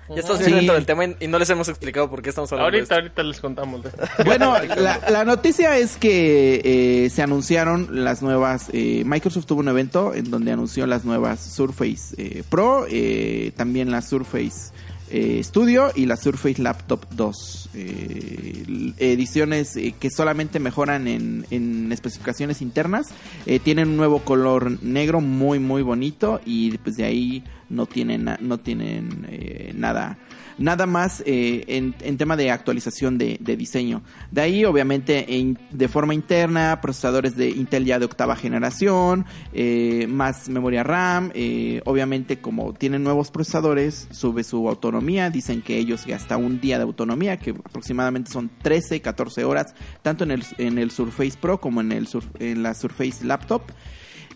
[0.09, 0.45] Ya estamos Sí.
[0.47, 2.79] bien dentro del tema y, y no les hemos explicado por qué estamos hablando de
[2.79, 3.03] Ahorita, esto.
[3.03, 3.83] ahorita les contamos.
[3.85, 3.91] de-
[4.25, 6.61] Bueno, la, la noticia es que
[7.05, 8.67] eh, se anunciaron las nuevas.
[8.73, 13.91] eh, Microsoft tuvo un evento en donde anunció las nuevas Surface eh, Pro, eh, también
[13.91, 14.73] la Surface
[15.17, 17.71] eh, Studio y la Surface Laptop 2.
[17.75, 23.07] eh, ediciones eh, que solamente mejoran en, en especificaciones internas.
[23.47, 28.29] Eh, tienen un nuevo color negro muy, muy bonito y pues de ahí no tienen,
[28.41, 30.19] no tienen eh, nada
[30.59, 34.03] nada más eh, en, en tema de actualización de, de diseño.
[34.31, 40.07] De ahí, obviamente, en- de forma interna, procesadores de Intel ya de octava generación, eh,
[40.09, 41.31] más memoria RAM.
[41.35, 45.31] eh, obviamente, como tienen nuevos procesadores, sube su autonomía.
[45.31, 50.25] Dicen que ellos hasta un día de autonomía, que aproximadamente son 13, 14 horas, tanto
[50.25, 53.63] en el, en el Surface Pro como en, el en la Surface Laptop.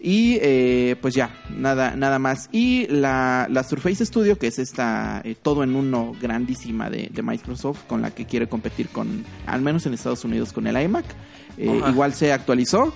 [0.00, 2.48] Y eh, pues ya, nada, nada más.
[2.52, 7.22] Y la, la Surface Studio, que es esta eh, todo en uno grandísima de, de
[7.22, 11.04] Microsoft, con la que quiere competir con, al menos en Estados Unidos, con el iMac.
[11.56, 12.94] eh, igual se actualizó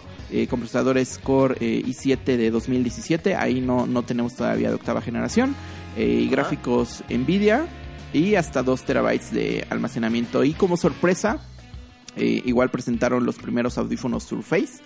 [0.48, 3.34] con procesadores Core eh, i7 de 2017.
[3.34, 5.54] Ahí no, no tenemos todavía de octava generación.
[5.96, 7.66] y gráficos Nvidia
[8.14, 10.42] y hasta 2 terabytes de almacenamiento.
[10.42, 11.38] Y como sorpresa,
[12.16, 14.82] igual presentaron los primeros audífonos Surface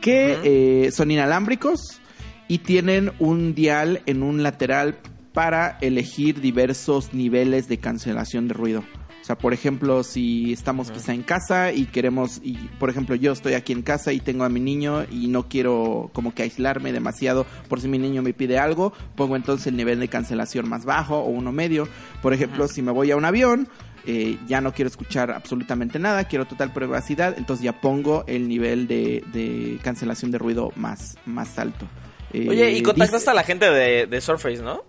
[0.00, 2.00] que eh, son inalámbricos
[2.48, 4.98] y tienen un dial en un lateral
[5.32, 8.84] para elegir diversos niveles de cancelación de ruido.
[9.20, 13.32] O sea, por ejemplo, si estamos quizá en casa y queremos, y por ejemplo yo
[13.32, 16.94] estoy aquí en casa y tengo a mi niño y no quiero como que aislarme
[16.94, 20.86] demasiado por si mi niño me pide algo, pongo entonces el nivel de cancelación más
[20.86, 21.86] bajo o uno medio.
[22.22, 23.68] Por ejemplo, si me voy a un avión,
[24.08, 28.88] eh, ya no quiero escuchar absolutamente nada, quiero total privacidad, entonces ya pongo el nivel
[28.88, 31.86] de, de cancelación de ruido más, más alto.
[32.32, 34.82] Eh, Oye, y contactaste dice- a la gente de, de Surface, ¿no?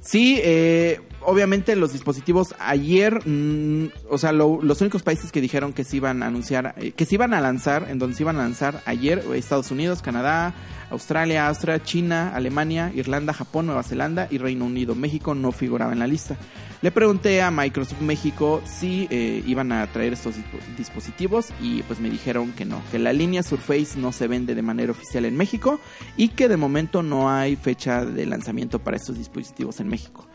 [0.00, 5.72] Sí, eh, obviamente los dispositivos ayer, mm, o sea, lo- los únicos países que dijeron
[5.72, 8.36] que se iban a anunciar, eh, que se iban a lanzar, en donde se iban
[8.36, 10.52] a lanzar ayer, eh, Estados Unidos, Canadá,
[10.94, 14.94] Australia, Austria, China, Alemania, Irlanda, Japón, Nueva Zelanda y Reino Unido.
[14.94, 16.36] México no figuraba en la lista.
[16.82, 21.98] Le pregunté a Microsoft México si eh, iban a traer estos dispo- dispositivos y pues
[21.98, 25.36] me dijeron que no, que la línea Surface no se vende de manera oficial en
[25.36, 25.80] México
[26.16, 30.26] y que de momento no hay fecha de lanzamiento para estos dispositivos en México.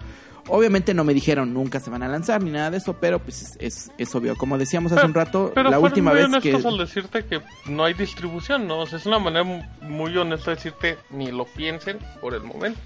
[0.50, 3.42] Obviamente no me dijeron nunca se van a lanzar ni nada de eso, pero pues
[3.42, 4.36] es, es, es obvio.
[4.36, 6.56] Como decíamos hace un rato, Pero la fueron última muy vez que...
[6.68, 8.80] al decirte que no hay distribución, ¿no?
[8.80, 12.42] O sea, es una manera mu- muy honesta de decirte ni lo piensen por el
[12.44, 12.80] momento.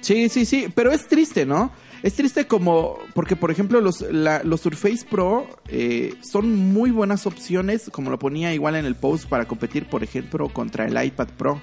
[0.00, 1.70] Sí, sí, sí, pero es triste, ¿no?
[2.02, 7.26] Es triste como, porque por ejemplo los, la- los Surface Pro eh, son muy buenas
[7.26, 11.28] opciones, como lo ponía igual en el post, para competir, por ejemplo, contra el iPad
[11.38, 11.60] Pro.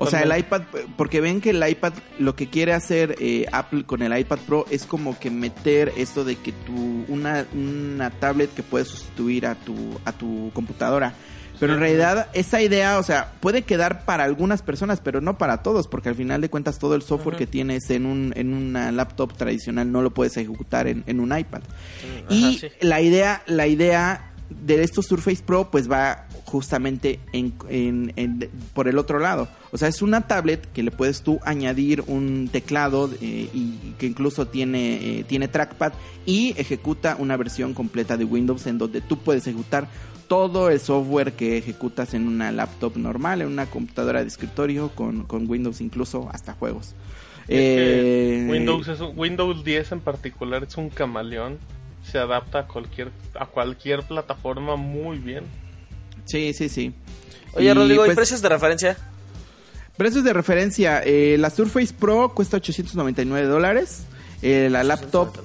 [0.00, 0.62] O sea, el iPad,
[0.96, 4.64] porque ven que el iPad, lo que quiere hacer eh, Apple con el iPad Pro
[4.70, 9.54] es como que meter esto de que tu, una, una tablet que puede sustituir a
[9.56, 11.12] tu, a tu computadora.
[11.60, 15.62] Pero en realidad esa idea, o sea, puede quedar para algunas personas, pero no para
[15.62, 18.90] todos, porque al final de cuentas todo el software que tienes en, un, en una
[18.90, 21.60] laptop tradicional no lo puedes ejecutar en, en un iPad.
[22.30, 22.68] y sí.
[22.80, 28.88] la idea, la idea de estos Surface Pro, pues va justamente en, en- en- por
[28.88, 29.48] el otro lado.
[29.70, 34.06] O sea, es una tablet que le puedes tú añadir un teclado eh, y que
[34.06, 35.92] incluso tiene, eh, tiene trackpad
[36.26, 39.88] y ejecuta una versión completa de Windows en donde tú puedes ejecutar
[40.28, 45.24] todo el software que ejecutas en una laptop normal, en una computadora de escritorio con,
[45.24, 46.94] con Windows incluso hasta juegos.
[47.48, 51.58] Eh, Windows, es un- Windows 10 en particular es un camaleón.
[52.10, 55.44] Se adapta a cualquier, a cualquier plataforma muy bien.
[56.24, 56.92] Sí, sí, sí.
[57.54, 58.96] Oye, Y, Rodrigo, ¿y pues, precios de referencia?
[59.96, 64.04] Precios de referencia, eh, la Surface Pro cuesta 899 dólares,
[64.42, 65.36] eh, la laptop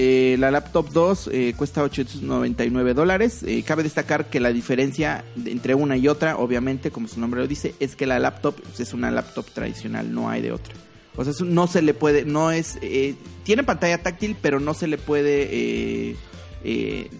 [0.00, 3.42] Eh, la laptop 2 eh, cuesta 899 dólares.
[3.42, 7.48] Eh, cabe destacar que la diferencia entre una y otra, obviamente, como su nombre lo
[7.48, 10.72] dice, es que la laptop pues, es una laptop tradicional, no hay de otra.
[11.20, 14.86] O sea, no se le puede, no es, eh, tiene pantalla táctil, pero no se
[14.86, 16.16] le puede, eh,
[16.64, 17.10] eh,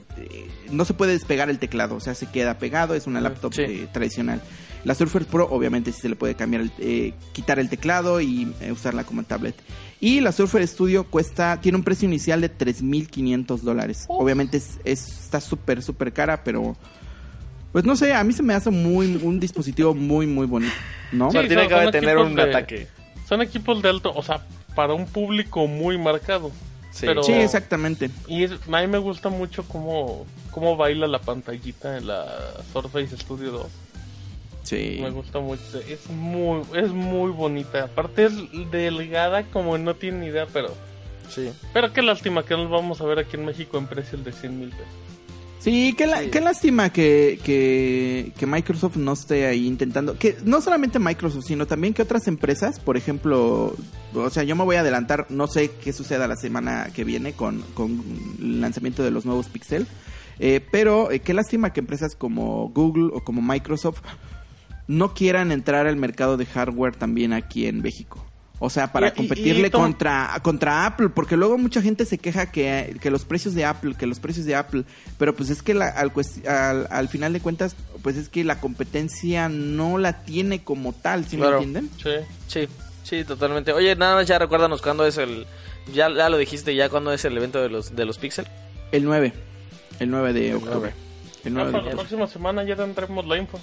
[0.70, 3.62] no se puede despegar el teclado, o sea, se queda pegado, es una laptop Sí.
[3.62, 4.40] eh, tradicional.
[4.84, 8.52] La Surface Pro, obviamente, sí se le puede cambiar, el- eh, quitar el teclado y
[8.60, 9.56] eh, usarla como tablet.
[10.00, 14.04] Y la Surface Studio cuesta, tiene un precio inicial de 3.500 dólares.
[14.06, 16.76] Obviamente es, es- está súper, súper cara, pero
[17.72, 20.72] pues no sé, a mí se me hace muy, un dispositivo muy, muy bonito,
[21.10, 21.30] ¿no?
[21.32, 22.86] Sí, Martín son- acaba de son tener un de- ataque.
[23.28, 24.40] Son equipos de alto, o sea,
[24.74, 26.50] para un público muy marcado.
[26.90, 27.06] Sí.
[27.06, 28.10] Pero- Sí, exactamente.
[28.26, 32.26] Y es- a mí me gusta mucho cómo, cómo baila la pantallita en la
[32.72, 33.66] Surface Studio 2.
[34.62, 34.98] Sí.
[35.00, 35.62] Me gusta mucho.
[35.88, 37.84] Es muy, es muy bonita.
[37.84, 38.32] Aparte es
[38.70, 40.74] delgada como no tiene ni idea, pero...
[41.28, 41.52] Sí.
[41.74, 44.32] Pero qué lástima que no lo vamos a ver aquí en México en precio de
[44.32, 44.86] 100 mil pesos.
[45.68, 46.30] Sí, qué, la- Sí.
[46.30, 50.16] qué lástima que, que, que Microsoft no esté ahí intentando.
[50.18, 53.76] Que no solamente Microsoft, sino también que otras empresas, por ejemplo,
[54.14, 57.32] o sea, yo me voy a adelantar, no sé qué suceda la semana que viene
[57.34, 58.02] con, con
[58.40, 59.86] el lanzamiento de los nuevos Pixel.
[60.38, 64.00] eh, pero eh, qué lástima que empresas como Google o como Microsoft
[64.86, 68.24] no quieran entrar al mercado de hardware también aquí en México.
[68.60, 72.50] O sea, para Y- competirle y contra, contra Apple, porque luego mucha gente se queja
[72.50, 74.84] que, que los precios de Apple, que los precios de Apple,
[75.16, 76.10] pero pues es que la- al,
[76.48, 81.24] al, al final de cuentas, pues es que la competencia no la tiene como tal,
[81.24, 81.60] ¿sí Claro.
[81.60, 81.90] me entienden?
[82.02, 82.26] Sí.
[82.48, 82.68] Sí,
[83.04, 83.72] sí, totalmente.
[83.72, 85.46] Oye, nada más ya recuérdanos cuándo es el...
[85.94, 88.46] Ya, ya lo dijiste, ya cuándo es el evento de los, de los Pixel.
[88.92, 89.32] El 9,
[90.00, 90.92] el 9 de octubre.
[90.92, 90.92] 9.
[91.44, 91.94] El Ah, 9 de para la octubre.
[91.96, 93.60] próxima semana ya tendremos la info.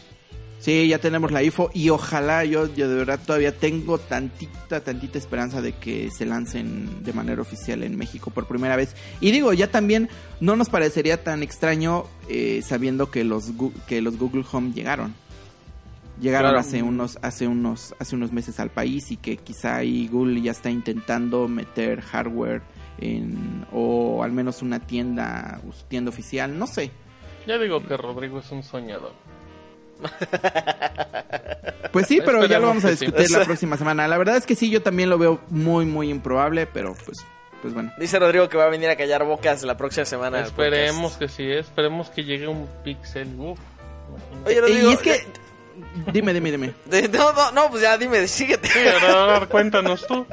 [0.59, 5.19] Sí, ya tenemos la info y ojalá yo, yo de verdad todavía tengo tantita, tantita
[5.19, 8.95] esperanza de que se lancen de manera oficial en México por primera vez.
[9.21, 13.51] Y digo, ya también no nos parecería tan extraño eh, sabiendo que los,
[13.87, 15.13] que los Google Home llegaron.
[16.19, 16.59] Llegaron Claro.
[16.59, 20.51] hace unos, hace unos, hace unos meses al país y que quizá ahí Google ya
[20.51, 22.61] está intentando meter hardware
[22.99, 26.89] en, o al menos una tienda, tienda oficial, no sé.
[27.45, 29.11] Ya digo que Rodrigo es un soñador.
[31.95, 33.05] Pues sí, pero ya lo vamos a sí.
[33.05, 34.05] discutir la próxima semana.
[34.05, 37.19] La verdad es que sí, yo también lo veo muy, muy improbable, pero pues,
[37.61, 37.93] pues bueno.
[37.97, 40.41] Dice Rodrigo que va a venir a callar bocas la próxima semana.
[40.41, 43.29] Esperemos que sí, esperemos que llegue un pixel.
[43.39, 43.57] Uf.
[44.45, 44.89] Oye, Rodrigo...
[44.89, 45.25] y es que...
[46.11, 46.73] Dime, dime, dime.
[47.13, 48.67] no, no, no, pues ya dime, síguete.
[48.67, 48.79] Sí,
[49.09, 50.25] ahora cuéntanos tú.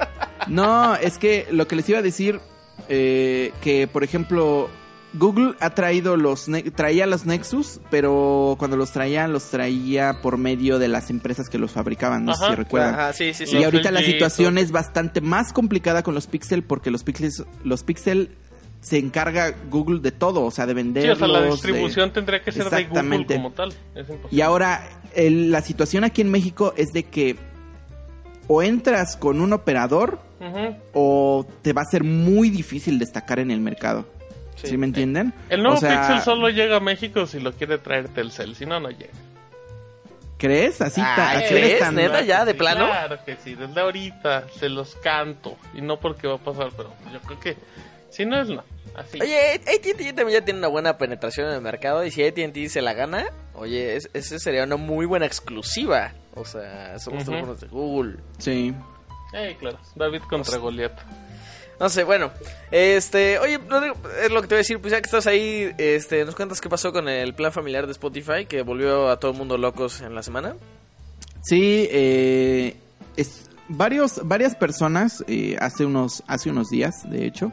[0.49, 2.41] No, es que lo que les iba a decir,
[2.89, 4.69] eh, que por ejemplo,
[5.15, 10.79] Google ha traído los, traía los Nexus, pero cuando los traía, los traía por medio
[10.79, 12.95] de las empresas que los fabricaban, no sé Ajá, si recuerdan.
[12.95, 13.59] Ajá, sí, sí, sí.
[13.59, 17.83] Y ahorita la situación es bastante más complicada con los Pixel porque los Pixels, los
[17.85, 18.31] Pixel
[18.81, 21.17] se encarga Google de todo, o sea, de Sí, venderlos.
[21.17, 23.73] o sea, la de- distribución tendría que ser de Google como tal.
[23.95, 24.07] Es.
[24.31, 27.37] Y ahora el- la situación aquí en México es de que
[28.49, 30.19] o entras con un operador
[30.95, 34.05] o te va a ser muy difícil destacar en el mercado.
[34.63, 34.77] ¿Sí, Sí.
[34.79, 35.33] me entienden?
[35.51, 38.65] El nuevo O sea, Pixel solo llega a México si lo quiere traer Telcel, si
[38.67, 39.13] no, no llega.
[40.39, 40.81] ¿Crees?
[40.81, 41.79] Así Ah, así ¿crees?
[41.79, 42.21] tan- ¿Neta?
[42.23, 42.87] ya, de Sí, plano?
[42.87, 45.57] Claro que sí, desde ahorita se los canto.
[45.75, 47.57] Y no porque va a pasar, pero yo creo que
[48.11, 48.65] si no es no.
[48.97, 49.21] Así.
[49.23, 52.83] Oye, AT&T también ya tiene una buena penetración en el mercado y si AT&T se
[52.83, 56.13] la gana, oye, es- esa sería una muy buena exclusiva.
[56.35, 57.31] O sea, somos Ujú.
[57.31, 58.17] teléfonos de Google.
[58.39, 58.75] Sí.
[59.33, 60.93] Eh, claro, David contra Goliat.
[61.83, 62.31] No sé, bueno,
[62.71, 65.69] este, oye, Rodrigo, es lo que te voy a decir, pues ya que estás ahí,
[65.79, 69.33] este, ¿nos cuentas qué pasó con el plan familiar de Spotify que volvió a todo
[69.33, 70.55] el mundo locos en la semana?
[71.43, 72.77] Sí, eh,
[73.17, 77.51] es, varios, varias personas eh, hace, unos, hace unos días, de hecho,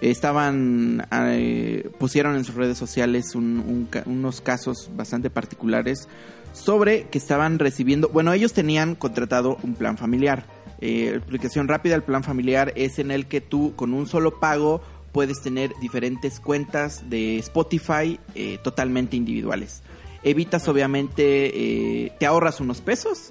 [0.00, 6.08] estaban eh, pusieron en sus redes sociales un- unos casos bastante particulares
[6.54, 10.46] sobre que estaban recibiendo, bueno, ellos tenían contratado un plan familiar.
[10.80, 14.80] Eh, explicación rápida, el plan familiar es en el que tú con un solo pago
[15.12, 19.82] puedes tener diferentes cuentas de Spotify eh, totalmente individuales.
[20.22, 23.30] Evitas obviamente, eh, te ahorras unos pesos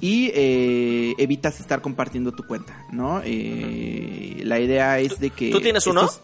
[0.00, 3.20] y eh, evitas estar compartiendo tu cuenta, ¿no?
[3.24, 5.50] Eh, La idea es de que...
[5.50, 6.04] tú tienes uno?
[6.04, 6.20] estos-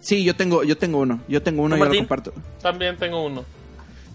[0.00, 2.32] Sí, yo tengo, yo tengo uno, yo tengo uno, ¿Tú, yo lo comparto.
[2.62, 3.44] También tengo uno.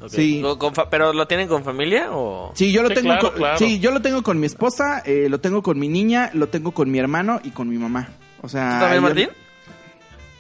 [0.10, 0.42] Sí.
[0.42, 2.52] Con- con fa- ¿Pero lo tienen con familia o...?
[2.56, 3.58] Sí, yo lo Sí, tengo claro, con, claro.
[3.58, 6.72] sí, yo lo tengo con mi esposa, eh, lo tengo con mi niña, lo tengo
[6.72, 8.10] con mi hermano y con mi mamá.
[8.42, 9.30] O sea, ¿Tú también, yo- Martín?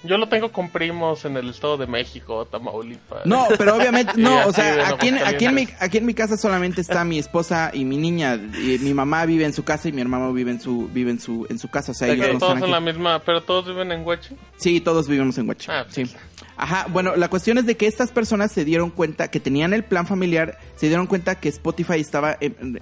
[0.04, 3.26] Yo lo tengo con primos en el Estado de México, Tamaulipas.
[3.26, 5.82] No, pero obviamente, no, o aquí sea, en aquí en, aquí, en mi, Aguascalientes.
[5.82, 8.36] aquí en mi casa solamente está mi esposa y mi niña.
[8.36, 11.20] Y mi mamá vive en su casa y mi hermano vive en su vive en
[11.20, 13.42] su en su casa, o sea, ellos Pero no todos están en la misma, pero
[13.42, 14.36] todos viven en Huachi.
[14.58, 15.72] Sí, todos vivimos en Huacho.
[15.72, 16.04] Ah, sí.
[16.58, 19.84] Ajá, bueno, la cuestión es de que estas personas se dieron cuenta que tenían el
[19.84, 22.38] plan familiar, se dieron cuenta que Spotify estaba,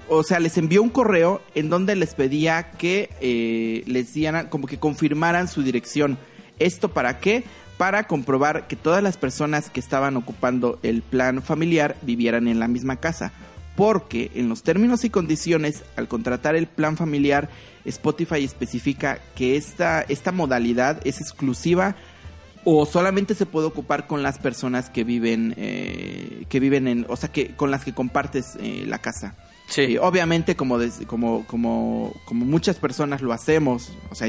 [0.10, 4.68] o sea, les envió un correo en donde les pedía que eh, les dieran, como
[4.68, 6.20] que confirmaran su dirección.
[6.60, 7.46] ¿Esto para qué?
[7.78, 12.68] Para comprobar que todas las personas que estaban ocupando el plan familiar vivieran en la
[12.68, 13.32] misma casa.
[13.76, 17.50] Porque en los términos y condiciones, al contratar el plan familiar,
[17.86, 21.96] Spotify especifica que esta, esta modalidad es exclusiva
[22.66, 27.16] o solamente se puede ocupar con las personas que viven eh, que viven en o
[27.16, 29.36] sea que con las que compartes eh, la casa
[29.68, 29.82] Sí.
[29.82, 34.28] Eh, obviamente como des- como como como muchas personas lo hacemos o sea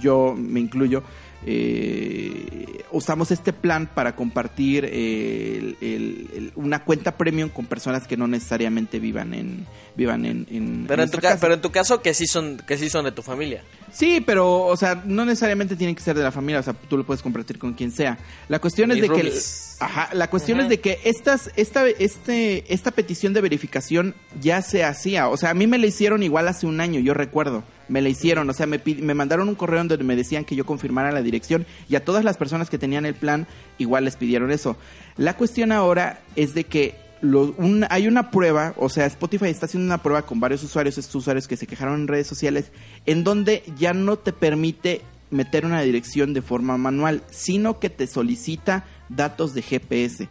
[0.00, 1.02] yo me incluyo
[1.46, 8.06] eh, usamos este plan para compartir eh, el- el- el- una cuenta premium con personas
[8.06, 9.66] que no necesariamente vivan en
[9.96, 11.40] vivan en, en- Pero en, tu ca- casa.
[11.40, 13.62] pero en tu caso que sí son que sí son de tu familia.
[13.92, 16.96] Sí, pero, o sea, no necesariamente tiene que ser de la familia, o sea, tú
[16.96, 18.18] lo puedes compartir con quien sea.
[18.48, 19.32] La cuestión es de que...
[19.78, 20.64] Ajá, la cuestión Ajá.
[20.66, 25.28] es de que estas, esta, este, esta petición de verificación ya se hacía.
[25.28, 27.62] O sea, a mí me la hicieron igual hace un año, yo recuerdo.
[27.88, 30.64] Me la hicieron, o sea, me, me mandaron un correo donde me decían que yo
[30.64, 33.46] confirmara la dirección y a todas las personas que tenían el plan
[33.78, 34.76] igual les pidieron eso.
[35.16, 39.66] La cuestión ahora es de que lo- un- hay una prueba, o sea, Spotify está
[39.66, 42.70] haciendo una prueba con varios usuarios, estos usuarios que se quejaron en redes sociales,
[43.06, 48.06] en donde ya no te permite meter una dirección de forma manual, sino que te
[48.06, 50.28] solicita datos de GPS.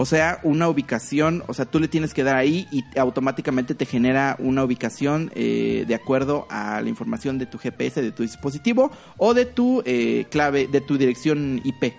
[0.00, 3.84] O sea, una ubicación, o sea, tú le tienes que dar ahí y automáticamente te
[3.84, 8.92] genera una ubicación eh, de acuerdo a la información de tu GPS, de tu dispositivo
[9.16, 11.94] o de tu eh, clave, de tu dirección IP.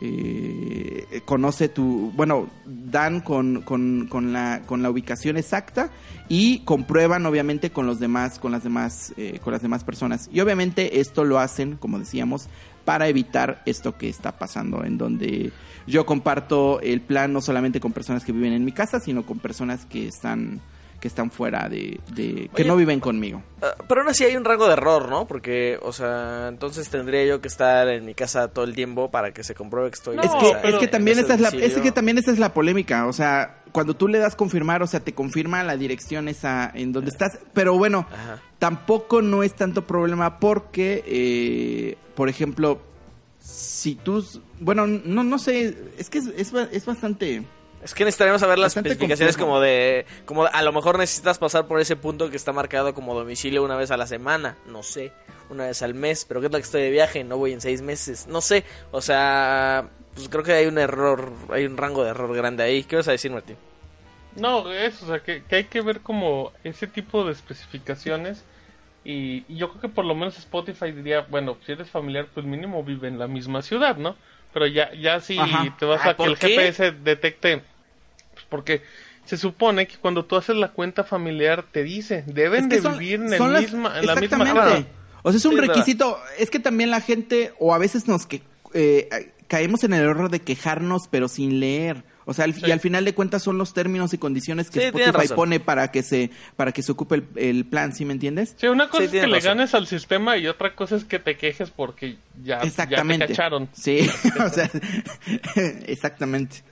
[0.00, 5.90] Eh, conoce tu, bueno, dan con, con, con la, con la ubicación exacta
[6.28, 10.28] y comprueban obviamente con los demás, con las demás, eh, con las demás personas.
[10.32, 12.48] Y obviamente esto lo hacen, como decíamos,
[12.86, 15.52] para evitar esto que está pasando, en donde
[15.88, 19.40] yo comparto el plan no solamente con personas que viven en mi casa, sino con
[19.40, 20.60] personas que están,
[21.06, 23.40] que están fuera de, de que Oye, no viven conmigo.
[23.62, 25.24] Ah, Pero aún así hay un rango de error, ¿no?
[25.28, 29.32] Porque, o sea, entonces tendría yo que estar en mi casa todo el tiempo para
[29.32, 31.34] que se compruebe que estoy No, es o que, sea, es que también ese esa
[31.34, 34.34] es la, es que también esa es la polémica, o sea, cuando tú le das
[34.34, 38.42] confirmar, o sea, te confirma la dirección esa en donde estás, pero bueno, Ajá.
[38.58, 42.80] tampoco no es tanto problema porque, eh, por ejemplo,
[43.38, 44.26] si tú,
[44.58, 47.44] bueno, no, no sé, es que es, es, es bastante,
[47.86, 49.52] Es que necesitaríamos saber las Bastante especificaciones complejo.
[49.52, 50.06] como de...
[50.24, 53.76] Como a lo mejor necesitas pasar por ese punto que está marcado como domicilio una
[53.76, 54.56] vez a la semana.
[54.66, 55.12] No sé.
[55.50, 56.24] Una vez al mes.
[56.24, 57.22] Pero ¿qué tal que estoy de viaje?
[57.22, 58.26] No voy en seis meses.
[58.26, 58.64] No sé.
[58.90, 59.88] O sea...
[60.14, 61.32] Pues creo que hay un error...
[61.52, 62.82] Hay un rango de error grande ahí.
[62.82, 63.56] ¿Qué vas a decir, Martín?
[64.34, 68.44] No, eso, o sea, que, que hay que ver como ese tipo de especificaciones.
[69.04, 72.44] Y, y yo creo que por lo menos Spotify diría, bueno, si eres familiar, pues
[72.44, 74.16] mínimo vive en la misma ciudad, ¿no?
[74.52, 75.76] Pero ya, ya si Ajá.
[75.78, 76.48] te vas a que ¿por el qué?
[76.48, 77.62] GPS detecte,
[78.48, 78.82] porque
[79.24, 82.82] se supone que cuando tú haces la cuenta familiar te dice, deben Es que de
[82.82, 84.60] son- vivir en, el las- misma, en la misma exactamente.
[84.60, 84.86] casa.
[85.22, 85.74] O sea, es un Sí, es verdad.
[85.74, 86.18] requisito.
[86.38, 88.42] Es que también la gente, o a veces nos que
[88.74, 92.04] eh, caemos en el error de quejarnos, pero sin leer.
[92.28, 92.62] O sea, al- Sí.
[92.66, 95.90] y al final de cuentas son los términos y condiciones que Sí, Spotify pone para
[95.92, 98.54] que se para que se ocupe el, el plan, ¿sí me entiendes?
[98.58, 101.20] Sí, una cosa Sí, es que le ganes al sistema y otra cosa es que
[101.20, 103.28] te quejes porque ya, ya te Exactamente.
[103.28, 103.68] cacharon.
[103.72, 104.00] Sí,
[104.44, 104.68] o sea,
[105.86, 106.62] exactamente.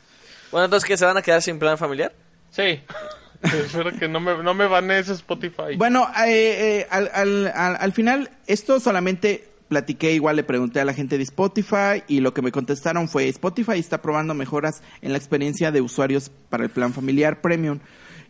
[0.55, 0.97] Bueno, entonces, ¿qué?
[0.97, 2.13] ¿Se van a quedar sin plan familiar?
[2.51, 2.81] Sí.
[3.43, 5.75] Espero que no me, no me banees Spotify.
[5.77, 6.29] Bueno, eh,
[6.79, 11.19] eh, al, al, al, al final, esto solamente platiqué, igual le pregunté a la gente
[11.19, 15.73] de Spotify y lo que me contestaron fue Spotify está probando mejoras en la experiencia
[15.73, 17.81] de usuarios para el plan familiar premium.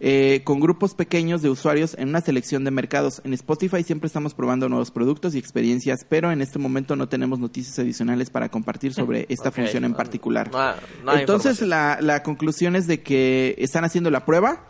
[0.07, 3.23] Eh, con grupos pequeños de usuarios en una selección de mercados.
[3.25, 7.39] En Spotify siempre estamos probando nuevos productos y experiencias, pero en este momento no tenemos
[7.39, 10.51] noticias adicionales para compartir sobre esta Ok, función en particular.
[10.53, 10.75] no
[11.05, 14.67] no Entonces la, la conclusión es de que están haciendo la prueba.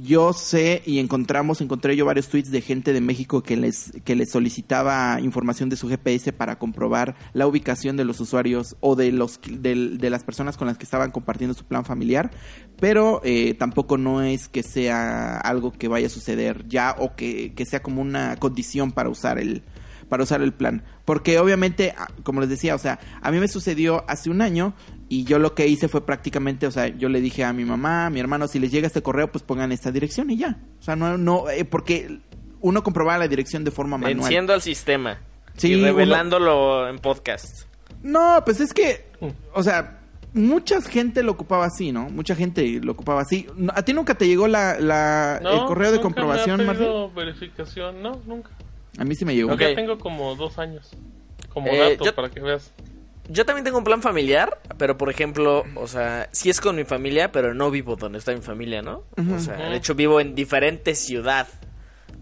[0.00, 4.14] Yo sé y encontramos, encontré yo varios tweets de gente de México que les, que
[4.14, 9.10] les solicitaba información de su GPS para comprobar la ubicación de los usuarios o de
[9.10, 12.30] los de, de las personas con las que estaban compartiendo su plan familiar,
[12.78, 17.52] pero eh, tampoco no es que sea algo que vaya a suceder ya o que,
[17.54, 19.64] que sea como una condición para usar el
[20.08, 20.84] para usar el plan.
[21.04, 24.74] Porque obviamente, ah, como les decía, o sea, a mí me sucedió hace un año
[25.08, 28.06] y yo lo que hice fue prácticamente, o sea, yo le dije a mi mamá,
[28.06, 30.58] a mi hermano, si les llega este correo, pues pongan esta dirección y ya.
[30.78, 32.18] O sea, no, no, eh, porque
[32.60, 34.18] uno comprobaba la dirección de forma manual.
[34.26, 35.18] Enciendo al sistema.
[35.56, 37.66] Sí, y uno- revelándolo en podcast.
[38.02, 39.06] No, pues es que,
[39.54, 40.00] o sea,
[40.34, 42.10] mucha gente lo ocupaba así, ¿no?
[42.10, 43.46] Mucha gente lo ocupaba así.
[43.74, 46.84] ¿A ti nunca te llegó la, la- No, el correo de comprobación, me ha Martín?
[46.86, 48.50] pedido verificación, no, nunca.
[48.98, 49.52] A mí sí me llegó.
[49.54, 49.60] Ok.
[49.60, 50.90] Ya tengo como dos años.
[51.48, 52.72] Como Eh, dato yo- para que veas.
[53.28, 56.84] Yo también tengo un plan familiar, pero por ejemplo, o sea, sí es con mi
[56.84, 59.04] familia, pero no vivo donde está mi familia, ¿no?
[59.34, 61.46] O sea, de hecho vivo en diferente ciudad.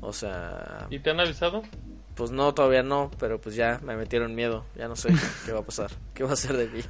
[0.00, 1.62] O sea, ¿Y te han avisado?
[2.14, 4.64] pues no, todavía no, pero pues ya me metieron miedo.
[4.74, 5.10] Ya no sé
[5.44, 6.80] qué va a pasar, qué va a hacer de mí.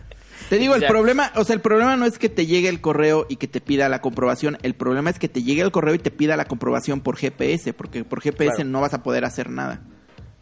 [0.48, 0.88] Te digo, el Ya.
[0.88, 3.60] problema, o sea, el problema no es que te llegue el correo y que te
[3.60, 4.58] pida la comprobación.
[4.62, 7.72] El problema es que te llegue el correo y te pida la comprobación por GPS,
[7.72, 8.70] porque por GPS Claro.
[8.70, 9.80] no vas a poder hacer nada.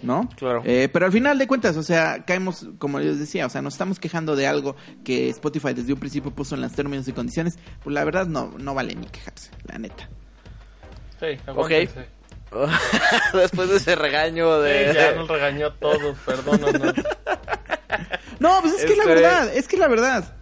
[0.04, 0.28] ¿No?
[0.36, 0.62] Claro.
[0.64, 3.74] Eh, pero al final de cuentas, o sea, caemos, como les decía, o sea, nos
[3.74, 7.58] estamos quejando de algo que Spotify desde un principio puso en los términos y condiciones.
[7.82, 10.08] Pues la verdad no, no vale ni quejarse, la neta.
[11.20, 12.06] Sí, aguántense.
[13.34, 14.90] Después de ese regaño de...
[14.90, 16.94] Sí, ya nos regañó a todos, perdónanos.
[18.40, 20.34] No, pues es que es la Este- verdad, es que es la verdad.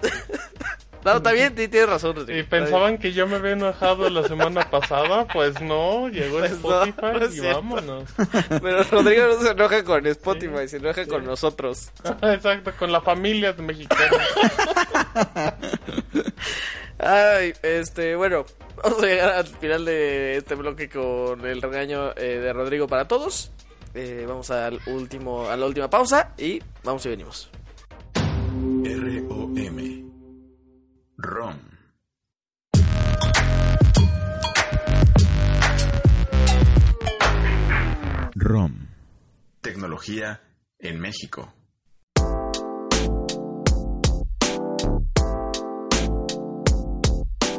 [1.04, 2.16] No, está bien, tienes razón.
[2.16, 6.52] Rodrigo, Y pensaban que yo me había enojado la semana pasada, pues no, llegó Pues
[6.52, 7.56] Spotify no es y cierto.
[7.56, 8.04] vámonos.
[8.62, 11.90] Pero Rodrigo no se enoja con Spotify, se enoja con nosotros.
[12.22, 14.18] Exacto, con la familia de mexicanos.
[16.98, 18.44] Ay, este, bueno,
[18.82, 23.06] vamos a llegar al final de este bloque con el regaño eh, de Rodrigo para
[23.06, 23.52] todos.
[23.94, 27.50] Eh, vamos al último, a la última pausa y vamos y venimos.
[28.84, 29.97] R-O-M.
[31.18, 31.58] ROM.
[38.34, 38.72] ROM.
[39.60, 40.40] Tecnología
[40.78, 41.52] en México.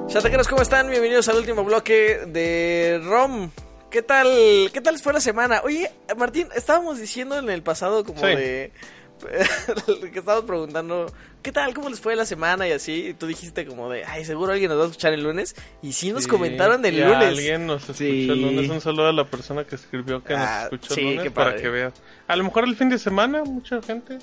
[0.08, 0.90] Chataqueros, ¿cómo están?
[0.90, 3.52] Bienvenidos al último bloque de ROM.
[3.92, 4.28] ¿Qué tal,
[4.74, 5.62] qué tal les fue la semana?
[5.64, 8.26] Oye, Martín, estábamos diciendo en el pasado como Sí.
[8.28, 8.72] de...
[10.12, 11.12] que estábamos preguntando,
[11.42, 11.74] ¿qué tal?
[11.74, 12.68] ¿Cómo les fue la semana?
[12.68, 15.24] Y así, y tú dijiste como de, ay, seguro alguien nos va a escuchar el
[15.24, 15.56] lunes.
[15.82, 17.28] Y sí nos Sí, comentaron el lunes.
[17.28, 18.30] Alguien nos escuchó Sí.
[18.30, 18.70] el lunes.
[18.70, 21.56] Un saludo a la persona que escribió que Ah, nos escuchó sí, el lunes para
[21.56, 21.94] que veas.
[22.28, 24.18] A lo mejor el fin de semana, mucha gente.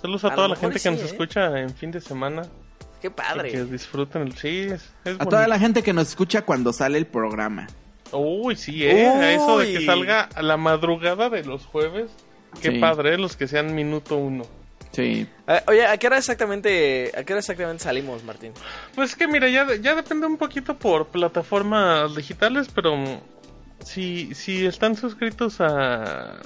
[0.00, 1.06] Saludos a, A toda la gente sí, que nos ¿eh?
[1.06, 2.42] escucha en fin de semana.
[3.00, 3.50] Qué Y padre.
[3.50, 4.36] que disfruten el.
[4.36, 7.66] Sí, es, es A toda la gente que nos escucha cuando sale el programa.
[8.12, 9.06] Uy, sí, eh.
[9.08, 12.10] a Eso de que salga a la madrugada de los jueves.
[12.60, 12.78] Qué Sí.
[12.78, 14.44] padre, eh, los que sean minuto uno.
[14.92, 15.26] Sí.
[15.46, 18.52] Eh, oye, ¿a qué hora exactamente, a qué hora exactamente salimos, Martín?
[18.94, 22.94] Pues que mira, ya, ya depende un poquito por plataformas digitales, pero
[23.82, 26.36] si, si están suscritos a,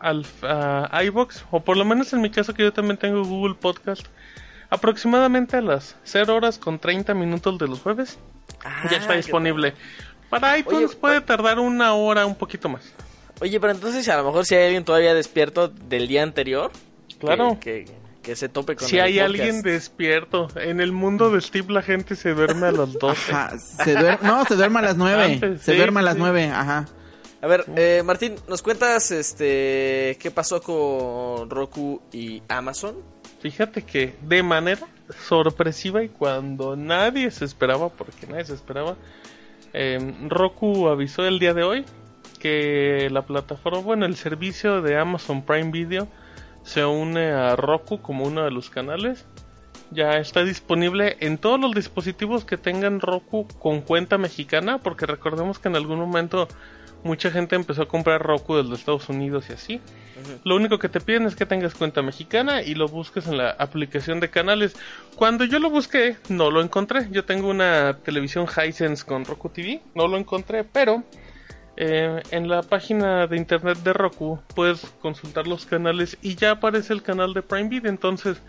[0.00, 3.56] al, a iVoox, o por lo menos en mi caso que yo también tengo Google
[3.60, 4.06] Podcast,
[4.70, 8.18] aproximadamente a las 0 horas con 30 minutos de los jueves,
[8.64, 9.74] Ah, ya está disponible.
[10.28, 12.82] Para iTunes Oye, puede tardar una hora, un poquito más.
[13.40, 16.70] Oye, pero entonces a lo mejor si hay alguien todavía despierto del día anterior,
[17.18, 17.58] Claro.
[17.60, 19.26] que, que, que se tope con Si el hay podcast.
[19.26, 23.32] alguien despierto, en el mundo de Steve la gente se duerme a las 12.
[23.32, 25.24] Ajá, se duer- no, se duerme a las nueve.
[25.24, 26.20] Antes, se sí, duerme a las sí.
[26.20, 26.86] nueve, ajá.
[27.42, 32.96] A ver, eh, Martín, ¿nos cuentas este qué pasó con Roku y Amazon?
[33.40, 34.86] Fíjate que de manera
[35.26, 38.96] sorpresiva y cuando nadie se esperaba, porque nadie se esperaba,
[39.72, 41.84] eh, Roku avisó el día de hoy
[42.40, 46.08] que la plataforma, bueno, el servicio de Amazon Prime Video
[46.64, 49.26] se une a Roku como uno de los canales.
[49.92, 55.58] Ya está disponible en todos los dispositivos que tengan Roku con cuenta mexicana, porque recordemos
[55.58, 56.48] que en algún momento
[57.02, 59.80] mucha gente empezó a comprar Roku desde Estados Unidos y así.
[60.44, 63.50] Lo único que te piden es que tengas cuenta mexicana y lo busques en la
[63.50, 64.76] aplicación de canales.
[65.16, 67.08] Cuando yo lo busqué, no lo encontré.
[67.10, 71.02] Yo tengo una televisión Hisense con Roku TV, no lo encontré, pero
[71.76, 76.92] eh, en la página de internet de Roku puedes consultar los canales y ya aparece
[76.92, 77.90] el canal de Prime Video.
[77.90, 78.42] Entonces,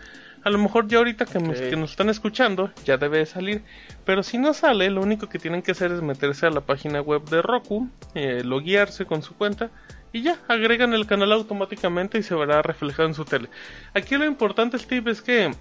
[0.44, 3.62] a lo mejor ya ahorita que, nos, que nos están escuchando, ya debe de salir.
[4.04, 7.00] Pero si no sale, lo único que tienen que hacer es meterse a la página
[7.00, 9.70] web de Roku, eh, loguearse con su cuenta
[10.12, 13.48] y ya, agregan el canal automáticamente y se verá reflejado en su tele.
[13.94, 15.54] Aquí lo importante, Steve, es que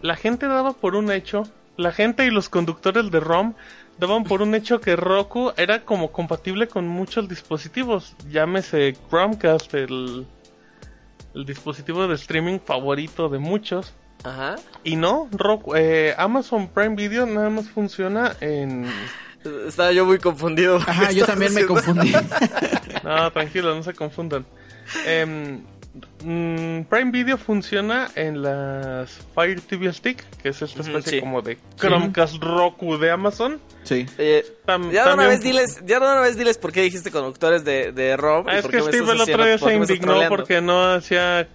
[0.00, 1.42] la gente daba por un hecho,
[1.76, 3.54] la gente y los conductores de ROM
[3.98, 8.14] daban por un hecho que Roku era como compatible con muchos dispositivos.
[8.30, 10.26] Llámese Chromecast, el,
[11.34, 13.94] el dispositivo de streaming favorito de muchos.
[14.24, 14.56] Ajá.
[14.84, 18.86] Y no, Roku, eh, Amazon Prime Video nada más funciona en...
[19.66, 20.76] Estaba yo muy confundido.
[20.76, 22.12] Ajá, yo también me confundí.
[23.02, 24.46] No, tranquilo, no se confundan.
[25.04, 25.64] Em,
[26.24, 31.20] mm, Prime Video funciona en las Fire TV Stick, que es esta especie sí.
[31.20, 33.60] como de Chromecast Roku de Amazon.
[33.84, 34.06] Sí.
[34.18, 37.10] Eh, Tam- ya de una vez diles, ya de una vez diles por qué dijiste
[37.10, 40.84] conductores de, de Ah, es por que Steve el otro día se indignó porque no
[40.92, 41.48] hacía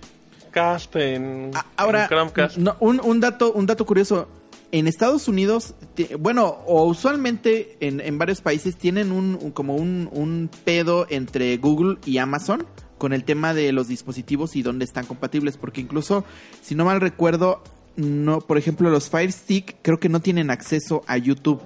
[0.52, 2.58] Cast, en, A- Ahora, en Chromecast.
[2.58, 4.28] no, un, un dato, un dato curioso.
[4.72, 5.76] En Estados Unidos,
[6.20, 11.56] bueno, o usualmente en, en varios países tienen un, un- como un, un pedo entre
[11.58, 12.66] Google y Amazon
[12.98, 16.26] con el tema de los dispositivos y dónde están compatibles, porque incluso,
[16.62, 17.62] si no mal recuerdo,
[17.96, 21.62] no, por ejemplo, los Fire Stick creo que no tienen acceso a YouTube.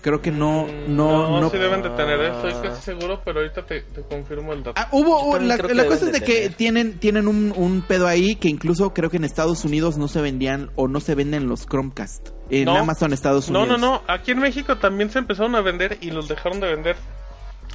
[0.00, 1.50] Creo que no, no, no, no.
[1.50, 4.80] sí deben de tener, eh, estoy casi seguro, pero ahorita te, te confirmo el dato.
[4.80, 8.94] Ah, hubo, la, cosa es de que tienen, tienen un, un pedo ahí que incluso
[8.94, 12.28] creo que en Estados Unidos no se vendían o no se venden los Chromecast.
[12.50, 12.76] En No.
[12.76, 13.80] Amazon Estados no, Unidos.
[13.80, 16.96] no, no, aquí en México también se empezaron a vender y los dejaron de vender.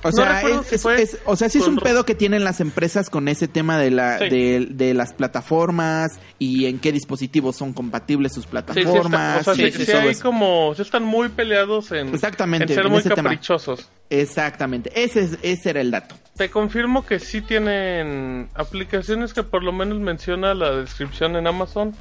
[0.01, 2.43] O sea, es, si es- fue es- o sea, sí es un pedo que tienen
[2.43, 4.29] las empresas con ese tema de la Sí.
[4.29, 9.47] de, de las plataformas y en qué dispositivos son compatibles sus Sí, sí, está- plataformas.
[9.47, 10.23] o sea, sí, sí hay eso.
[10.23, 13.29] como, sí están muy peleados en, Exactamente, en ser en muy ese tema.
[13.29, 13.87] caprichosos.
[14.09, 16.15] Exactamente, ese, es- ese era el dato.
[16.35, 21.95] Te confirmo que sí tienen aplicaciones que por lo menos menciona la descripción en Amazon.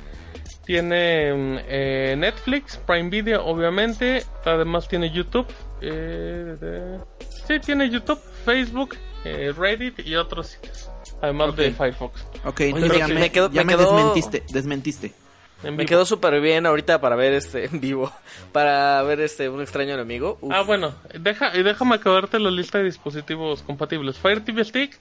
[0.65, 4.25] Tiene eh, Netflix, Prime Video, obviamente.
[4.45, 5.47] Además tiene YouTube.
[5.81, 6.99] eh, de-
[7.49, 10.89] Sí, tiene YouTube, Facebook, eh, Reddit y otros sitios.
[11.21, 12.25] Además de Firefox.
[12.45, 15.13] Ok, Oye, entonces me- ya me, me quedo- ya me desmentiste, desmentiste.
[15.65, 18.13] En Me quedó súper bien ahorita para ver este en vivo.
[18.53, 20.37] Para ver este un extraño enemigo.
[20.41, 20.53] Uf.
[20.53, 24.19] Ah, bueno, deja, y déjame acabarte la lista de dispositivos compatibles.
[24.19, 24.99] Fire TV Stick,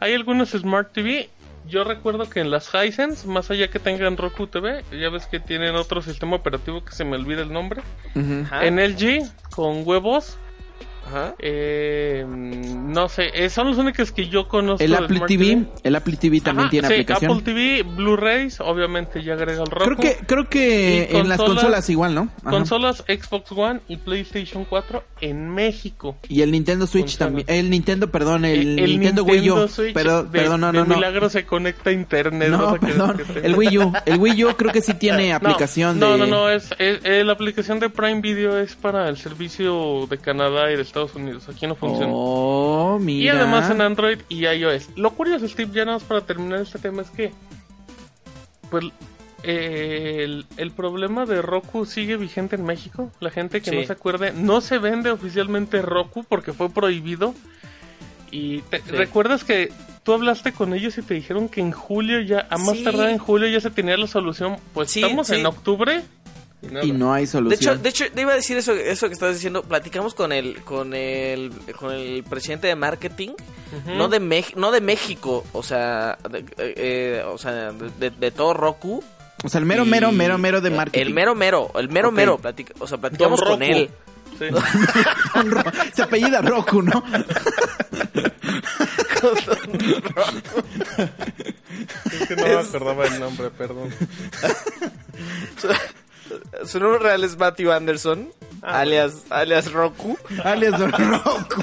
[0.00, 1.28] hay algunos Smart TV.
[1.68, 5.38] Yo recuerdo que en las Hisense, más allá que tengan Roku TV, ya ves que
[5.38, 7.82] tienen otro sistema operativo que se me olvida el nombre.
[8.14, 8.42] Ujú.
[8.44, 10.38] Ajá, En LG, con huevos,
[11.08, 11.34] ajá.
[11.38, 14.82] eh, no sé, eh, son los únicos que yo conozco.
[14.84, 17.30] El Apple Smart TV, el Apple TV también Ajá, tiene sí, aplicación.
[17.32, 19.84] Apple TV, Blu-rays, obviamente ya agrega el Roku.
[19.84, 22.28] Creo que, creo que en las consolas- consolas igual, ¿no?
[22.42, 22.50] Ajá.
[22.50, 26.16] Consolas Xbox One y PlayStation 4 en México.
[26.28, 27.26] Y el Nintendo Switch Funciona.
[27.26, 27.46] también.
[27.48, 29.68] El Nintendo, perdón, el, El Nintendo, Wii U.
[29.68, 30.94] Switch Pero, de, perdón, no, no, no.
[30.96, 32.48] milagro se conecta a internet.
[32.50, 33.16] No, perdón.
[33.32, 33.92] que El Wii U.
[34.06, 36.18] El Wii U creo que sí tiene No, aplicación no, de.
[36.18, 40.18] No, no, es, es- eh, la aplicación de Prime Video es para el servicio de
[40.18, 41.48] Canadá y de Estados Unidos.
[41.48, 42.12] Aquí no funciona.
[42.14, 43.24] Oh, mira.
[43.24, 44.90] y además en Android y iOS.
[44.96, 47.32] Lo curioso, Steve, ya nada más para terminar este tema es que.
[48.70, 48.84] Pues.
[49.44, 53.10] eh, el, el problema de Roku sigue vigente en México.
[53.20, 53.76] La gente que Sí.
[53.76, 57.34] no se acuerde, no se vende oficialmente Roku porque fue prohibido.
[58.32, 58.90] Y te- Sí.
[58.90, 59.72] recuerdas que
[60.02, 62.84] tú hablaste con ellos y te dijeron que en julio ya, a más Sí.
[62.84, 64.56] tardar en julio ya se tenía la solución.
[64.74, 66.02] Pues estamos en octubre.
[66.60, 66.84] Y, nada.
[66.84, 67.74] Y no hay De solución.
[67.76, 69.62] hecho, de hecho, te iba a decir eso, eso que estás diciendo.
[69.62, 73.30] Platicamos con el, con el, con el presidente de marketing,
[73.86, 78.54] no de Mex- no de México, o sea, de, eh, o sea, de, de todo
[78.54, 79.04] Roku.
[79.44, 81.06] o sea, el mero, y- mero, mero, mero de marketing.
[81.06, 82.38] El mero, mero, el mero, mero.
[82.40, 83.72] platic- o sea, platicamos Don con Roku.
[83.72, 83.90] él.
[84.38, 84.44] Sí.
[85.94, 87.02] Se apellida Roku, ¿no?
[92.12, 93.90] Es que no me acordaba el nombre, perdón.
[96.68, 100.18] Su nombre real es Matthew Anderson, Ah, alias, alias Roku.
[100.44, 101.62] Alias Roku.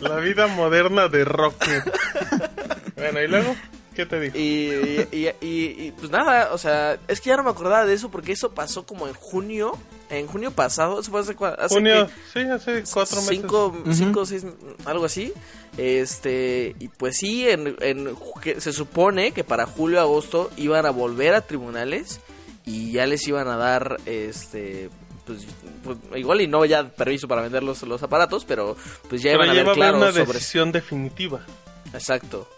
[0.00, 1.66] La vida moderna de Roku.
[2.96, 3.56] bueno, ¿y luego?
[3.94, 4.38] ¿Qué te dijo?
[4.38, 7.92] Y, y, y- y, pues nada, o sea, es que ya no me acordaba de
[7.94, 9.76] eso porque eso pasó como en junio,
[10.08, 12.12] en junio pasado, eso fue hace, hace Junio, que-
[12.44, 13.36] sí, hace cuatro meses.
[13.40, 14.46] cinco, cinco, seis,
[14.84, 15.32] algo así.
[15.76, 20.90] Este, y pues sí, en, en que se supone que para julio, agosto iban a
[20.90, 22.20] volver a tribunales
[22.70, 24.90] y ya les iban a dar, este,
[25.26, 25.46] pues,
[25.82, 28.76] pues, igual y no ya permiso para vender los, los aparatos, pero
[29.08, 30.24] pues ya Pero iban a ya a haber claro una sobre...
[30.34, 31.40] decisión definitiva.
[31.92, 32.48] Exacto.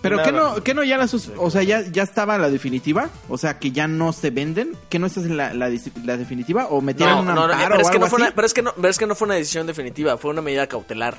[0.00, 3.10] Pero que no, que no ya la sus- o sea, ya, ya estaba la definitiva,
[3.28, 5.68] o sea, que ya no se venden, que no esta es la, la,
[6.16, 8.62] definitiva, o metieron No, un no, pero, es que no fue una, pero es que
[8.62, 11.18] no, pero es que no fue una decisión definitiva, fue una medida cautelar.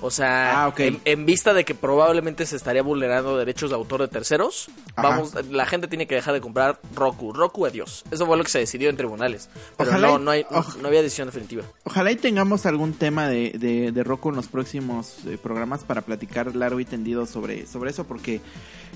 [0.00, 4.00] O sea, Ah, en, en vista de que probablemente se estaría vulnerando derechos de autor
[4.02, 5.08] de terceros, Ajá.
[5.08, 8.04] vamos, la gente tiene que dejar de comprar Roku, Roku adiós.
[8.10, 9.48] Eso fue lo que se decidió en tribunales.
[9.76, 10.46] Pero Ojalá no, no, hay,
[10.80, 11.64] no había decisión definitiva.
[11.84, 16.02] Ojalá y tengamos algún tema de, de, de Roku en los próximos eh, programas para
[16.02, 18.40] platicar largo y tendido sobre, sobre eso, porque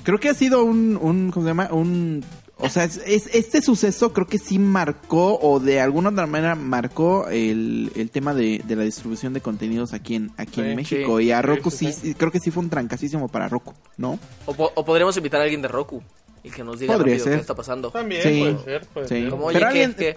[0.02, 1.68] creo que ha sido un, un ¿cómo se llama?
[1.70, 2.24] Un,
[2.58, 6.56] o sea, es, es- este suceso creo que sí marcó, o de alguna otra manera
[6.56, 11.18] marcó el, el tema de, de la distribución de contenidos aquí en, aquí en México.
[11.18, 11.26] sí.
[11.26, 14.18] y a Roku sí, sí, creo que sí fue un trancasísimo para Roku, ¿no?
[14.46, 16.02] O, po- o podríamos invitar a alguien de Roku
[16.42, 17.90] y que nos diga rápido qué está pasando.
[17.92, 18.40] También Sí.
[18.40, 19.14] puede ser, puede Sí.
[19.20, 19.30] ser.
[19.30, 20.16] Como, oye, Pero ¿qué- alguien- qué-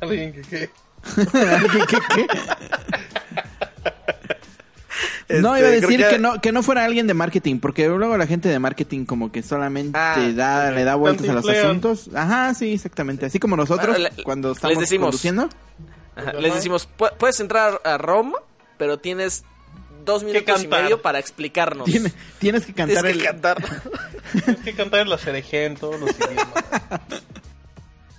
[0.00, 0.70] Alguien que- que-
[2.14, 2.22] ¿Qué,
[5.40, 6.18] No, Este, iba a creo decir que- que...
[6.18, 9.42] no que no fuera alguien de marketing, porque luego la gente de marketing como que
[9.42, 12.10] solamente Ah, da, le da vueltas a los asuntos.
[12.14, 13.26] Ajá, sí, exactamente.
[13.26, 15.06] Así como nosotros Bueno, le- cuando les estamos decimos.
[15.06, 15.48] conduciendo.
[16.16, 18.32] Ajá, les decimos, "Pu- puedes entrar a ROM,
[18.76, 19.44] pero tienes
[20.04, 21.84] dos minutos y medio para explicarnos.
[21.86, 23.24] Tiene- tienes que Tienes cantar que el...
[23.24, 23.64] cantar.
[24.44, 26.48] Tienes que cantar la cereje en todos los idiomas.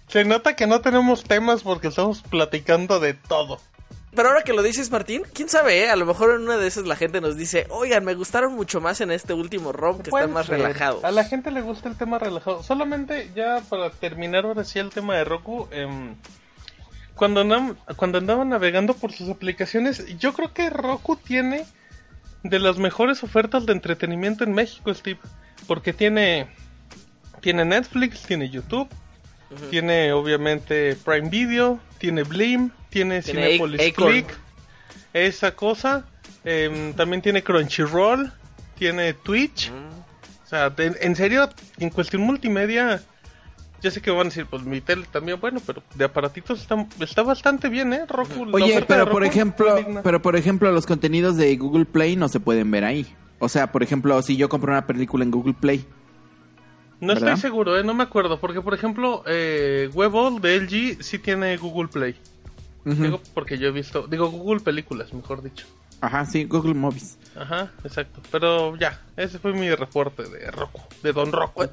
[0.08, 3.60] Se nota que no tenemos temas porque estamos platicando de todo.
[4.16, 5.90] Pero ahora que lo dices, Martín, quién sabe, eh?
[5.90, 8.80] a lo mejor en una de esas la gente nos dice, oigan, me gustaron mucho
[8.80, 10.58] más en este último ROM que están más ser.
[10.60, 11.04] relajados.
[11.04, 12.62] A la gente le gusta el tema relajado.
[12.62, 15.68] Solamente ya para terminar ahora sí el tema de Roku.
[15.72, 16.16] em,
[17.16, 21.66] cuando, andam- cuando andaba navegando por sus aplicaciones, yo creo que Roku tiene
[22.44, 25.20] de las mejores ofertas de entretenimiento en México, Steve.
[25.68, 26.48] Porque tiene,
[27.42, 28.88] tiene Netflix, tiene YouTube,
[29.70, 33.94] tiene obviamente Prime Video, tiene Blim, tiene, Tiene Cinepolis.
[33.94, 34.28] Click,
[35.14, 36.06] esa cosa.
[36.46, 38.32] em, también tiene Crunchyroll,
[38.78, 39.72] tiene Twitch.
[40.44, 41.50] O sea, de- en serio,
[41.80, 43.02] en cuestión multimedia,
[43.82, 46.86] yo sé que van a decir, pues mi tele también, bueno, pero de aparatitos está,
[47.00, 48.02] está bastante bien, ¿eh?
[48.08, 52.28] Roku, Oye, pero por Roku ejemplo, pero por ejemplo, los contenidos de Google Play no
[52.28, 53.08] se pueden ver ahí.
[53.40, 55.86] O sea, por ejemplo, si yo compro una película en Google Play,
[57.04, 57.34] No ¿verdad?
[57.34, 57.84] estoy seguro, ¿eh?
[57.84, 62.16] No me acuerdo, porque por ejemplo, eh, Webol de LG sí tiene Google Play.
[62.86, 65.66] Digo, porque yo he visto, digo Google Películas, mejor dicho.
[66.02, 67.18] ajá, sí, Google Movies.
[67.36, 68.20] Ajá, exacto.
[68.30, 71.66] Pero ya, ese fue mi reporte de Roku, de Don Roku.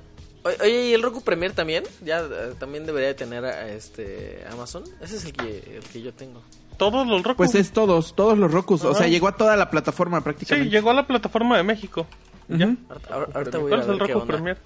[0.62, 1.82] Oye, ¿y el Roku Premier también?
[2.04, 4.84] Ya eh, también debería de tener a- este Amazon.
[5.02, 6.42] Ese es el que, el que yo tengo.
[6.78, 7.36] Todos los Roku.
[7.38, 8.84] Pues es todos, todos los Rokus.
[8.84, 10.70] O sea, llegó a toda la plataforma Sí, prácticamente.
[10.70, 12.06] llegó a la plataforma de México.
[12.48, 12.66] Ya.
[12.68, 12.76] Ujú.
[12.88, 14.32] Ahorita, ahor- ahorita voy a ¿Cuál es ver el qué Roku onda.
[14.34, 14.58] Premier?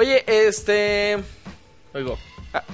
[0.00, 1.18] Oye, este...
[1.92, 2.18] Oigo.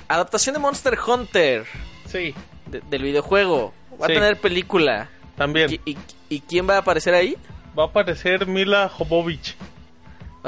[0.07, 1.65] adaptación de Monster Hunter
[2.07, 2.33] Sí,
[2.67, 3.75] de- del videojuego.
[4.01, 4.13] Va Sí.
[4.13, 5.09] a tener película.
[5.37, 5.73] también.
[5.85, 5.99] ¿Y, y,
[6.29, 7.37] y quién va a aparecer ahí?
[7.77, 9.57] Va a aparecer Mila Jovovich.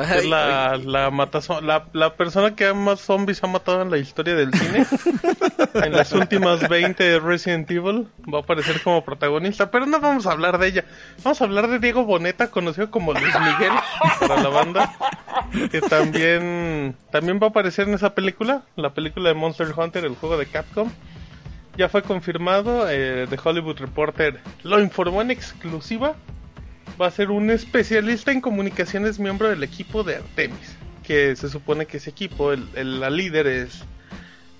[0.02, 3.98] Es la, ay, la, matazo- la, la persona que más zombies ha matado en la
[3.98, 4.86] historia del cine.
[5.74, 8.06] en las últimas 20 de Resident Evil.
[8.32, 9.70] Va a aparecer como protagonista.
[9.70, 10.84] Pero no vamos a hablar de ella.
[11.24, 13.72] Vamos a hablar de Diego Boneta, conocido como Luis Miguel
[14.20, 14.92] para la banda.
[15.70, 18.62] Que también, también va a aparecer en esa película.
[18.76, 20.90] La película de Monster Hunter, el juego de Capcom.
[21.76, 22.86] Ya fue confirmado.
[22.90, 26.14] eh, The Hollywood Reporter lo informó en exclusiva
[27.00, 30.76] va a ser un especialista en comunicaciones miembro del equipo de Artemis.
[31.02, 33.84] Que se supone que ese equipo, el, el- la líder es,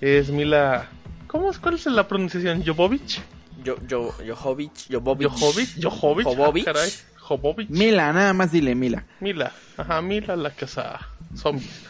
[0.01, 0.87] es Mila...
[1.27, 1.59] ¿Cómo es?
[1.59, 2.63] ¿Cuál es la pronunciación?
[2.65, 3.21] ¿Jovovich?
[3.63, 5.27] Yo, yo, Jovovich, Jovovich.
[5.29, 5.83] ¿Jovovich?
[5.83, 6.27] ¿Jovovich?
[6.27, 6.65] Ah, Jovovich.
[6.65, 6.89] caray.
[7.17, 7.69] Jovovich.
[7.69, 9.03] Mila, nada más dile Mila.
[9.19, 9.51] Mila.
[9.77, 10.99] Ajá, Mila la casa
[11.35, 11.85] zombies.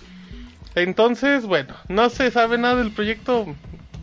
[0.76, 3.46] Entonces, bueno, no se sabe nada del proyecto.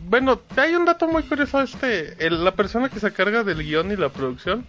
[0.09, 1.61] Bueno, hay un dato muy curioso.
[1.61, 4.65] Este, el- la persona que se carga del guion y la producción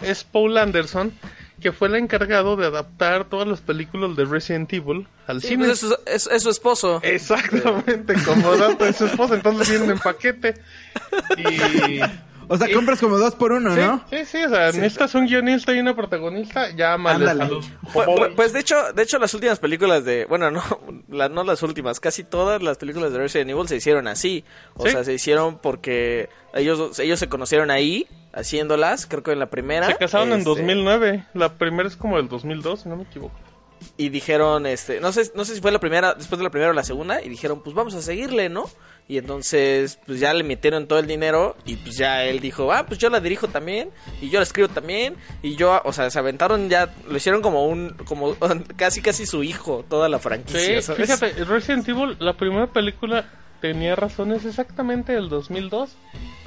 [0.00, 1.12] es Paul Anderson,
[1.60, 5.66] que fue el encargado de adaptar todas las películas de Resident Evil al Sí, cine.
[5.66, 7.00] pues es, su- es- es su esposo.
[7.02, 10.54] Exactamente, como dato de su esposa, entonces vienen en paquete.
[11.38, 12.00] Y
[12.46, 14.04] O sea, Y- compras como dos por uno, sí, ¿no?
[14.10, 17.58] sí, sí, o sea, necesitas un guionista y una protagonista, llámales Ándale.
[17.94, 20.62] Pues, pues, de hecho, de hecho las últimas películas de, bueno, no,
[21.08, 24.84] la- no las últimas, casi todas las películas de Resident Evil se hicieron así, o
[24.84, 24.90] Sí.
[24.92, 29.86] sea, se hicieron porque ellos ellos se conocieron ahí haciéndolas, creo que en la primera.
[29.86, 31.24] Se casaron en este, 2009.
[31.34, 33.34] La primera es como del 2002, si no me equivoco.
[33.96, 36.70] y dijeron, este, no sé, no sé si fue la primera, después de la primera
[36.70, 38.64] o la segunda, y dijeron, pues vamos a seguirle, ¿no?
[39.06, 42.86] Y entonces, pues ya le metieron todo el dinero, y pues ya él dijo, ah,
[42.86, 43.90] pues yo la dirijo también,
[44.22, 47.66] y yo la escribo también, y yo, o sea, se aventaron ya, lo hicieron como
[47.66, 48.34] un, como
[48.76, 51.02] casi casi su hijo, toda la franquicia, Sí, ¿sabes?
[51.02, 53.26] fíjate, Resident Evil, la primera película
[53.60, 55.94] tenía razones exactamente del 2002.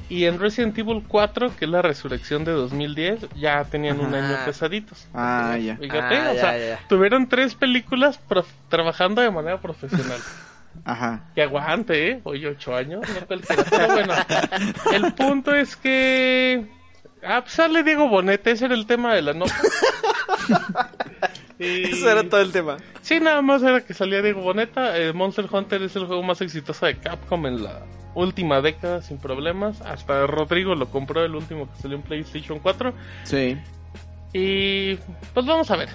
[0.10, 4.38] Y en Resident Evil 4, que es la resurrección de 2010, ya tenían un año
[4.46, 5.06] pesaditos.
[5.14, 5.76] Ah, ya.
[5.78, 10.20] Fíjate, Ah, o ya, sea, ya, tuvieron tres películas prof- trabajando de manera profesional.
[10.86, 11.24] Ajá.
[11.36, 12.22] Que aguante, ¿eh?
[12.24, 13.26] Hoy ocho años, no.
[13.28, 14.14] Pero bueno,
[14.94, 16.68] el punto es que...
[17.24, 19.54] Ah, pues sale Diego Bonete, ese era el tema de la nota.
[21.60, 22.78] Y- Eso era todo el tema.
[23.02, 24.96] Sí, nada más era que salía Diego Boneta.
[24.98, 27.82] Eh, Monster Hunter es el juego más exitoso de Capcom en la
[28.14, 29.82] última década sin problemas.
[29.82, 32.94] Hasta Rodrigo lo compró el último que salió en PlayStation 4.
[33.24, 33.58] Sí.
[34.34, 34.96] Y
[35.34, 35.90] pues vamos a ver.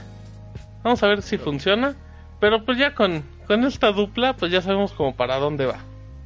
[0.83, 1.95] Vamos a ver si funciona.
[2.41, 5.79] Pero pues ya con, con esta dupla, pues ya sabemos como para dónde va.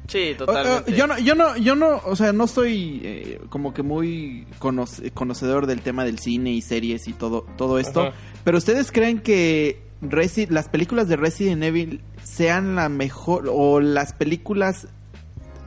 [0.07, 0.93] Sí, O- o- totalmente.
[0.95, 5.11] yo no, yo no, yo no, o sea, no soy eh, como que muy conoce-
[5.11, 8.01] conocedor del tema del cine y series y todo, todo esto.
[8.01, 8.13] Ajá.
[8.43, 14.13] Pero ustedes creen que Resi- las películas de Resident Evil sean la mejor o las
[14.13, 14.87] películas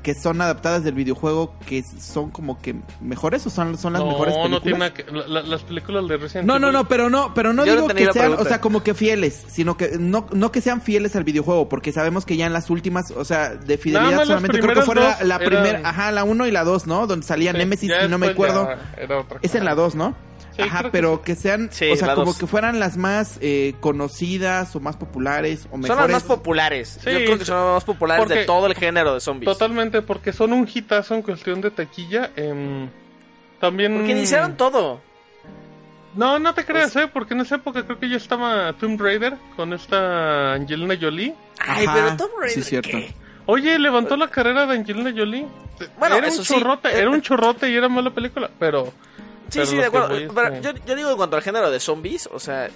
[0.03, 4.35] que son adaptadas del videojuego que son como que mejores o son, son las mejores
[4.35, 4.51] no, películas?
[4.51, 5.05] no tiene nada que...
[5.11, 7.89] la- la- las películas de Resident No, no, no, pero no, pero no Yo digo
[7.89, 8.43] que sean, pregunta.
[8.43, 11.93] o sea, como que fieles, sino que no, no que sean fieles al videojuego, porque
[11.93, 15.11] sabemos que ya en las últimas, o sea, de fidelidad solamente creo que fuera la,
[15.19, 17.07] dos la eran- primera, ajá, la 1 y la 2, ¿no?
[17.07, 18.69] Donde salía Sí, Nemesis y no me acuerdo.
[18.69, 20.15] ya era otra Es en la 2, ¿no?
[20.63, 22.39] Ajá, pero que sean, Sí, o sea, como dos.
[22.39, 26.03] que fueran las más eh, conocidas o más populares o Son mejores.
[26.03, 26.99] las más populares.
[27.03, 29.51] Sí, Yo creo que son las más populares de todo el género de zombies.
[29.53, 32.31] Totalmente, porque son un hitazo en cuestión de taquilla.
[32.37, 32.89] em,
[33.61, 33.95] también.
[33.97, 35.01] Porque iniciaron todo.
[36.15, 37.09] No, no te creas, ¿eh?
[37.13, 41.35] Porque en esa época creo que ya estaba Tomb Raider con esta Angelina Jolie.
[41.61, 42.55] Ay, Ajá, pero Tomb Raider.
[42.65, 42.91] sí, cierto.
[42.91, 43.15] ¿qué?
[43.47, 45.47] Oye, levantó la carrera de Angelina Jolie.
[45.99, 46.55] Bueno, era eso un sí.
[46.55, 48.93] chorrote, era un chorrote y era mala película, pero.
[49.51, 50.09] Sí, sí, de acuerdo.
[50.09, 52.73] voy Pero que- yo, yo digo en cuanto al género de zombies, o sea, eh,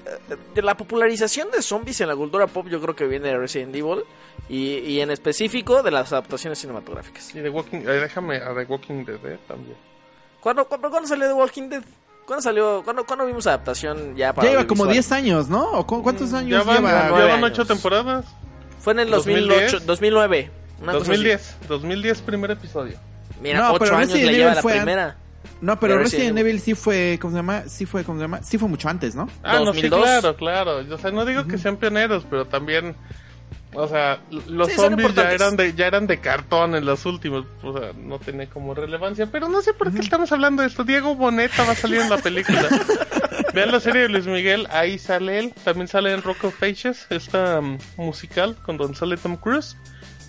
[0.55, 3.75] de la popularización de zombies en la cultura pop yo creo que viene de Resident
[3.75, 4.05] Evil
[4.49, 7.35] y, y en específico de las adaptaciones cinematográficas.
[7.35, 9.77] Y The Walking, eh, déjame a The Walking Dead eh, también.
[10.41, 11.83] ¿Cuándo, cuándo, cuándo salió The Walking Dead?
[12.27, 12.83] ¿Cuándo salió?
[12.85, 15.23] ¿Cuándo, cuándo vimos adaptación ya para Ya lleva como audiovisual?
[15.23, 15.63] 10 años, ¿no?
[15.73, 16.91] ¿O cu- ¿Cuántos Mm, años Ya van, lleva?
[17.03, 17.51] ya nueve van años.
[17.59, 18.25] ocho temporadas.
[18.81, 19.87] Fue en el 2008, 2010.
[19.87, 20.51] 2009.
[20.83, 21.23] una cosa así.
[21.23, 22.99] 2010, 2010 primer episodio.
[23.41, 25.17] Mira, No, 8 pero años le lleva la fue an- primera.
[25.61, 27.63] No, pero de Resident Resident Evil sí fue, ¿cómo se llama?
[27.69, 28.43] Sí fue, ¿cómo se llama?
[28.43, 29.29] Sí fue mucho antes, ¿no?
[29.43, 30.03] Ah, no, sí, 2002.
[30.03, 30.95] claro, claro.
[30.95, 32.97] O sea, no digo que sean pioneros, pero también,
[33.75, 37.47] o sea, los Sí, zombies ya eran de ya eran de cartón en los últimos,
[37.63, 40.85] o sea, no tiene como relevancia, pero no sé por qué estamos hablando de esto.
[40.85, 42.69] Diego Boneta va a salir en la película.
[43.55, 47.07] Vean la serie de Luis Miguel, ahí sale él, también sale en Rock of Ages,
[47.11, 49.77] esta mm, musical con donde sale Tom Cruise,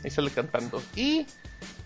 [0.04, 0.82] ahí sale cantando.
[0.96, 1.26] Y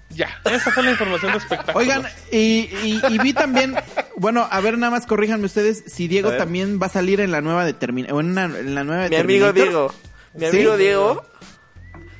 [0.10, 1.78] ya, esa fue la información de espectáculo.
[1.78, 3.76] Oigan, y, y- y vi también,
[4.18, 7.42] bueno, a ver, nada más corríjanme ustedes si Diego también va a salir en la
[7.42, 9.54] nueva de Terminator, o en, una- en la nueva de Mi amigo.
[9.54, 9.94] Diego.
[10.34, 10.58] Mi ¿Sí?
[10.58, 11.24] amigo Diego.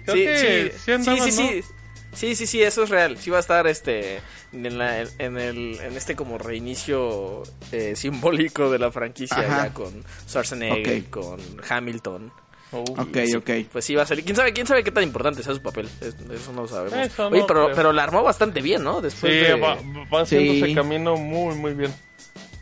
[0.06, 1.28] Creo Sí, que sí, sí sí, sí, ¿no?
[1.32, 1.64] sí.
[2.12, 3.18] Sí, sí, sí, eso es real.
[3.18, 4.20] Sí va a estar este
[4.52, 10.04] en, la, en, el, en este como reinicio eh, simbólico de la franquicia ya con
[10.28, 11.10] Schwarzenegger, Ok.
[11.12, 12.34] con Hamilton.
[12.72, 12.84] Oh.
[12.98, 13.50] Ok, Sí, ok.
[13.72, 14.24] Pues sí va a salir.
[14.24, 15.90] ¿Quién sabe, quién sabe qué tan importante sea su papel?
[16.02, 16.94] Es- Eso no lo sabemos.
[17.00, 17.76] Eso Oye, no pero, creo.
[17.76, 19.02] pero la armó bastante bien, ¿no?
[19.02, 19.54] Después Sí, de...
[19.56, 19.78] va,
[20.14, 20.76] va haciendo Sí.
[20.76, 21.94] camino muy, muy bien.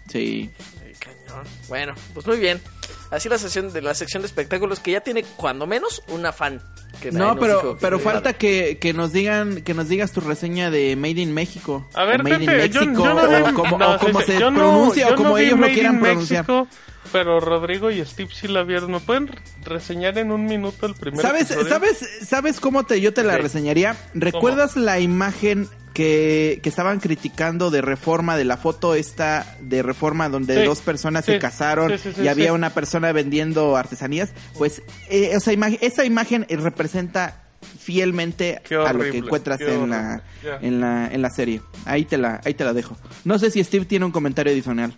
[0.09, 0.49] Sí.
[0.99, 1.43] Cañón.
[1.67, 2.59] Bueno, pues muy bien.
[3.11, 6.61] Así la sección de la sección de espectáculos que ya tiene cuando menos una fan.
[7.01, 10.71] Que No, pero, que pero falta que, que nos digan, que nos digas tu reseña
[10.71, 11.87] de Made in México.
[11.93, 13.99] A ver, o Made in Pepe, yo, México, yo no o vi- como, no, o
[13.99, 16.47] como se yo no- pronuncia, yo o como ellos lo Made quieran in pronunciar.
[16.47, 16.67] México,
[17.11, 18.91] pero Rodrigo y Steve sí la vieron.
[18.91, 19.29] ¿Me pueden
[19.63, 21.69] reseñar en un minuto el primer ¿Sabes, episodio?
[21.69, 23.95] ¿sabes, ¿Sabes cómo te, yo te la reseñaría?
[24.13, 30.29] ¿Recuerdas la imagen que, que estaban criticando de Reforma, de la foto esta de Reforma
[30.29, 34.31] donde Sí, dos personas sí, se casaron sí, y había una persona vendiendo artesanías?
[34.57, 37.43] Pues eh, esa, imagen, esa imagen eh, representa
[37.79, 40.21] fielmente a lo que encuentras en la,
[40.61, 41.61] en la en la serie.
[41.85, 42.97] Ahí te la ahí te la dejo.
[43.23, 44.93] No sé si Steve tiene un comentario adicional.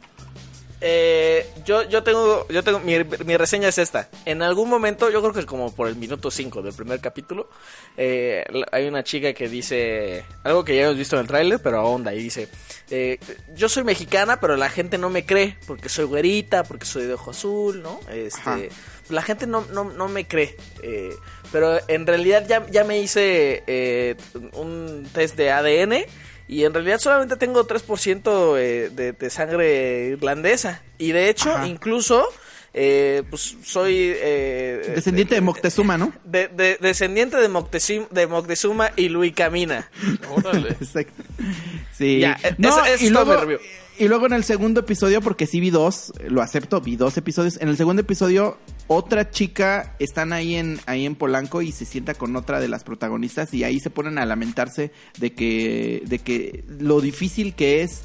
[0.82, 4.10] Eh, yo, yo tengo, yo tengo, mi, mi reseña es esta.
[4.26, 7.50] En algún momento, yo creo que como por el minuto 5 del primer capítulo,
[7.98, 11.80] eh, hay una chica que dice algo que ya hemos visto en el tráiler, pero
[11.80, 12.48] ahonda y dice,
[12.90, 13.20] eh,
[13.56, 17.14] yo soy mexicana, pero la gente no me cree porque soy güerita, porque soy de
[17.14, 18.00] ojo azul, ¿no?
[18.08, 18.58] Ajá.
[18.58, 18.70] Este,
[19.10, 20.56] la gente no, no, no me cree.
[20.82, 21.14] eh,
[21.52, 24.16] pero en realidad ya, ya me hice eh,
[24.54, 26.06] un test de ADN.
[26.50, 30.82] Y en realidad solamente tengo 3% eh, de, de sangre irlandesa.
[30.97, 31.68] Y de hecho, Ajá.
[31.68, 32.28] incluso,
[32.74, 34.14] eh, pues soy...
[34.16, 36.12] eh, Descendiente de Moctezuma, ¿no?
[36.24, 39.91] de- de- descendiente de, Moctezum- de Moctezuma y Luis Camina.
[40.36, 40.70] Órale.
[40.82, 41.22] Exacto.
[41.95, 42.20] Sí.
[42.20, 43.60] Ya, eh, no, y, luego, me review.
[44.00, 47.58] Y luego en el segundo episodio, porque sí vi dos, lo acepto, vi dos episodios.
[47.60, 52.14] En el segundo episodio, otra chica están ahí en, ahí en Polanco y se sienta
[52.14, 56.64] con otra de las protagonistas y ahí se ponen a lamentarse de que, de que
[56.80, 58.04] lo difícil que es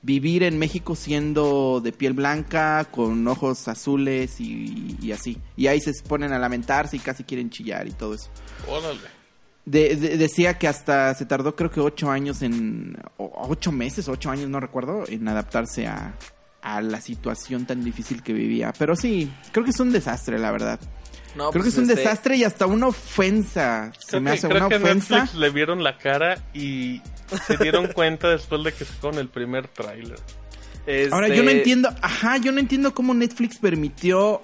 [0.00, 5.38] vivir en México siendo de piel blanca, con ojos azules y, y así.
[5.58, 8.30] Y ahí se ponen a lamentarse y casi quieren chillar y todo eso.
[8.66, 9.23] Órale.
[9.66, 12.96] De- de- decía que hasta se tardó creo que ocho años en...
[13.16, 16.14] o- ocho meses, ocho años, no recuerdo, en adaptarse a,
[16.62, 18.72] a la situación tan difícil que vivía.
[18.78, 20.78] Pero sí, creo que es un desastre, la verdad.
[21.34, 23.90] No, creo que pues, es un este, desastre y hasta una ofensa.
[23.98, 25.14] Se Creo me que, hace creo una que ofensa.
[25.20, 27.00] Netflix le vieron la cara y
[27.46, 30.18] se dieron cuenta después de que sacaron el primer tráiler.
[31.10, 34.42] Ahora, este, yo no entiendo, ajá, yo no entiendo cómo Netflix permitió...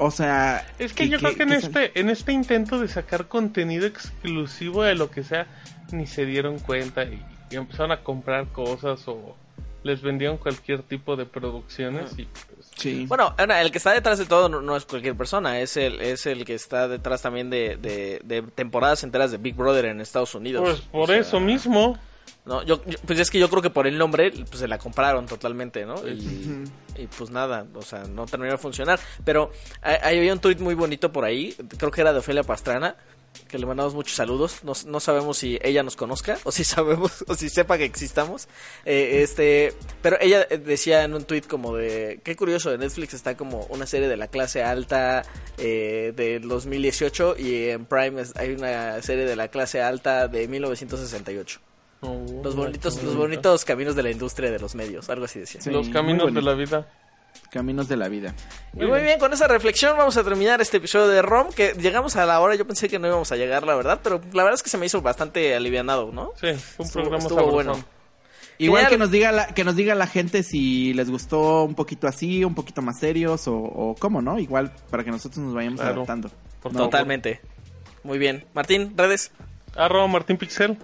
[0.00, 0.66] O sea...
[0.78, 4.94] Es que, yo creo que en este, en este intento de sacar contenido exclusivo de
[4.94, 5.46] lo que sea,
[5.92, 9.36] ni se dieron cuenta y, y empezaron a comprar cosas o
[9.82, 13.04] les vendieron cualquier tipo de producciones y pues, Sí.
[13.06, 16.00] Bueno, ahora, el que está detrás de todo no, no es cualquier persona, es el,
[16.00, 20.00] es el que está detrás también de, de, de temporadas enteras de Big Brother en
[20.00, 20.62] Estados Unidos.
[20.64, 21.98] pues por O sea, eso mismo.
[22.46, 24.78] No, yo, yo- pues es que yo creo que por el nombre pues se la
[24.78, 25.96] compraron totalmente, ¿no?
[26.08, 26.64] Y,
[26.96, 28.98] y pues nada, o sea, no terminó de funcionar.
[29.24, 29.50] Pero
[29.82, 32.96] hay, hay- había un tuit muy bonito por ahí, creo que era de Ofelia Pastrana,
[33.46, 34.64] que le mandamos muchos saludos.
[34.64, 38.48] No, no sabemos si ella nos conozca o si sabemos o si sepa que existamos.
[38.84, 39.72] Eh, este,
[40.02, 43.86] pero ella decía en un tweet como de qué curioso de Netflix está como una
[43.86, 45.22] serie de la clase alta
[45.58, 51.60] eh, del 2018 y en Prime hay una serie de la clase alta de 1968.
[52.02, 53.18] Oh, Los bonitos, los bonito.
[53.18, 55.60] bonitos caminos de la industria de los medios, algo así decía.
[55.60, 56.86] Sí, Los muy caminos de la vida.
[57.50, 58.34] Caminos de la vida.
[58.74, 62.16] Y muy bien, con esa reflexión vamos a terminar este episodio de ROM, que llegamos
[62.16, 64.54] a la hora, yo pensé que no íbamos a llegar, la verdad, pero la verdad
[64.54, 66.32] es que se me hizo bastante alivianado, ¿no?
[66.40, 67.84] Sí, fue un Estuvo- programa estuvo bueno.
[68.58, 72.06] Igual que nos diga la, que nos diga la gente si les gustó un poquito
[72.06, 74.38] así, un poquito más serios o, o cómo, ¿no?
[74.38, 75.94] Igual para que nosotros nos vayamos Claro.
[75.96, 76.30] adaptando.
[76.62, 76.90] Por No, favor.
[76.90, 77.40] Totalmente.
[78.04, 78.44] Muy bien.
[78.54, 79.30] Martín, redes.
[79.76, 80.76] Arroba Martín Pixel.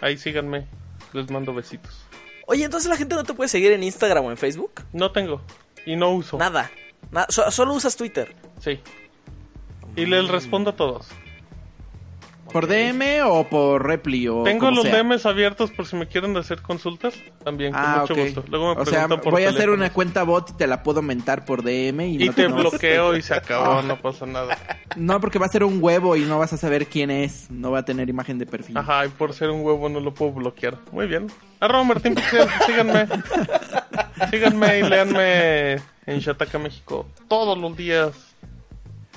[0.00, 0.66] Ahí síganme.
[1.12, 2.04] Les mando besitos.
[2.46, 4.82] Oye, entonces la gente no te puede seguir en Instagram o en Facebook?
[4.92, 5.40] No tengo.
[5.84, 6.36] Y no uso.
[6.38, 6.70] Nada.
[7.10, 8.34] Na- so- solo usas Twitter.
[8.60, 8.80] Sí.
[9.96, 11.08] Y les respondo a todos.
[12.52, 14.96] ¿Por DM o por Repli o Tengo los sea?
[15.02, 17.14] DMs abiertos por si me quieren hacer consultas.
[17.44, 18.20] También, con Ah, mucho ok.
[18.20, 18.44] gusto.
[18.48, 21.02] Luego me o sea, por voy a hacer una cuenta bot y te la puedo
[21.02, 24.56] mentar por DM y, Y no te no- bloqueo y se acabó, no pasa nada.
[24.96, 27.50] No, porque va a ser un huevo y no vas a saber quién es.
[27.50, 28.76] No va a tener imagen de perfil.
[28.78, 30.78] Ajá, y por ser un huevo no lo puedo bloquear.
[30.92, 31.26] Muy bien.
[31.60, 33.06] Arroba Martín Pixel, síganme.
[34.30, 35.72] Síganme y leanme
[36.06, 38.12] en Shataka México todos los días.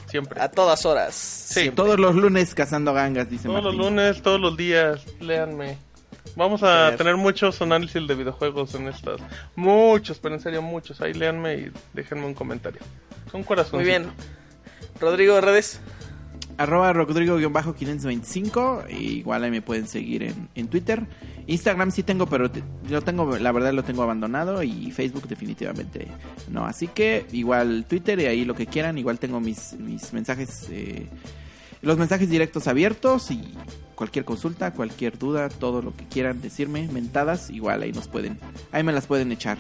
[0.10, 0.42] Siempre.
[0.42, 1.14] A todas horas.
[1.16, 5.78] Sí, Todos los lunes cazando gangas, dice Todos los lunes, todos los días, léanme.
[6.36, 9.20] Vamos a tener muchos análisis de videojuegos en estas.
[9.56, 11.02] Muchos, pero en serio muchos.
[11.02, 12.82] Ahí léanme y déjenme un comentario.
[13.34, 13.80] Un corazón.
[13.80, 14.12] Muy bien.
[15.00, 15.80] Rodrigo, redes.
[16.60, 18.86] Arroba Rodrigo-525.
[18.90, 21.08] e Igual ahí me pueden seguir en, en Twitter.
[21.48, 24.62] Instagram sí tengo, pero te- lo tengo, la verdad lo tengo abandonado.
[24.62, 26.08] Y Facebook definitivamente
[26.50, 26.66] no.
[26.66, 28.98] Así que igual Twitter y ahí lo que quieran.
[28.98, 31.08] Igual tengo mis, mis mensajes, eh,
[31.82, 33.32] los mensajes directos abiertos.
[33.32, 33.42] Y
[33.96, 38.38] cualquier consulta, cualquier duda, todo lo que quieran decirme, mentadas, igual ahí nos pueden,
[38.72, 39.58] ahí me las pueden echar.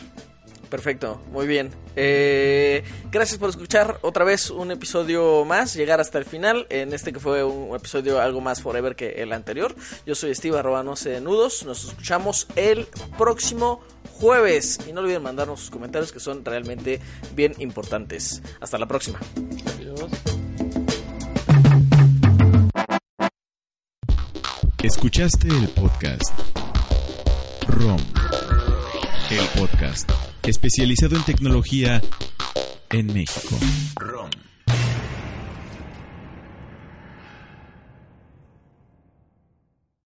[0.69, 1.71] Perfecto, muy bien.
[1.95, 7.11] Eh, gracias por escuchar otra vez un episodio más, llegar hasta el final, en este
[7.11, 9.75] que fue un episodio algo más forever que el anterior.
[10.05, 13.81] Yo soy Steve, arroba de nudos, nos escuchamos el próximo
[14.19, 17.01] jueves y no olviden mandarnos sus comentarios que son realmente
[17.35, 18.41] bien importantes.
[18.61, 19.19] Hasta la próxima.
[19.75, 20.09] Adiós.
[24.83, 26.31] Escuchaste el podcast
[27.67, 27.99] ROM,
[29.29, 32.01] el podcast especializado en tecnología
[32.89, 33.57] en México.
[33.95, 34.48] ROM.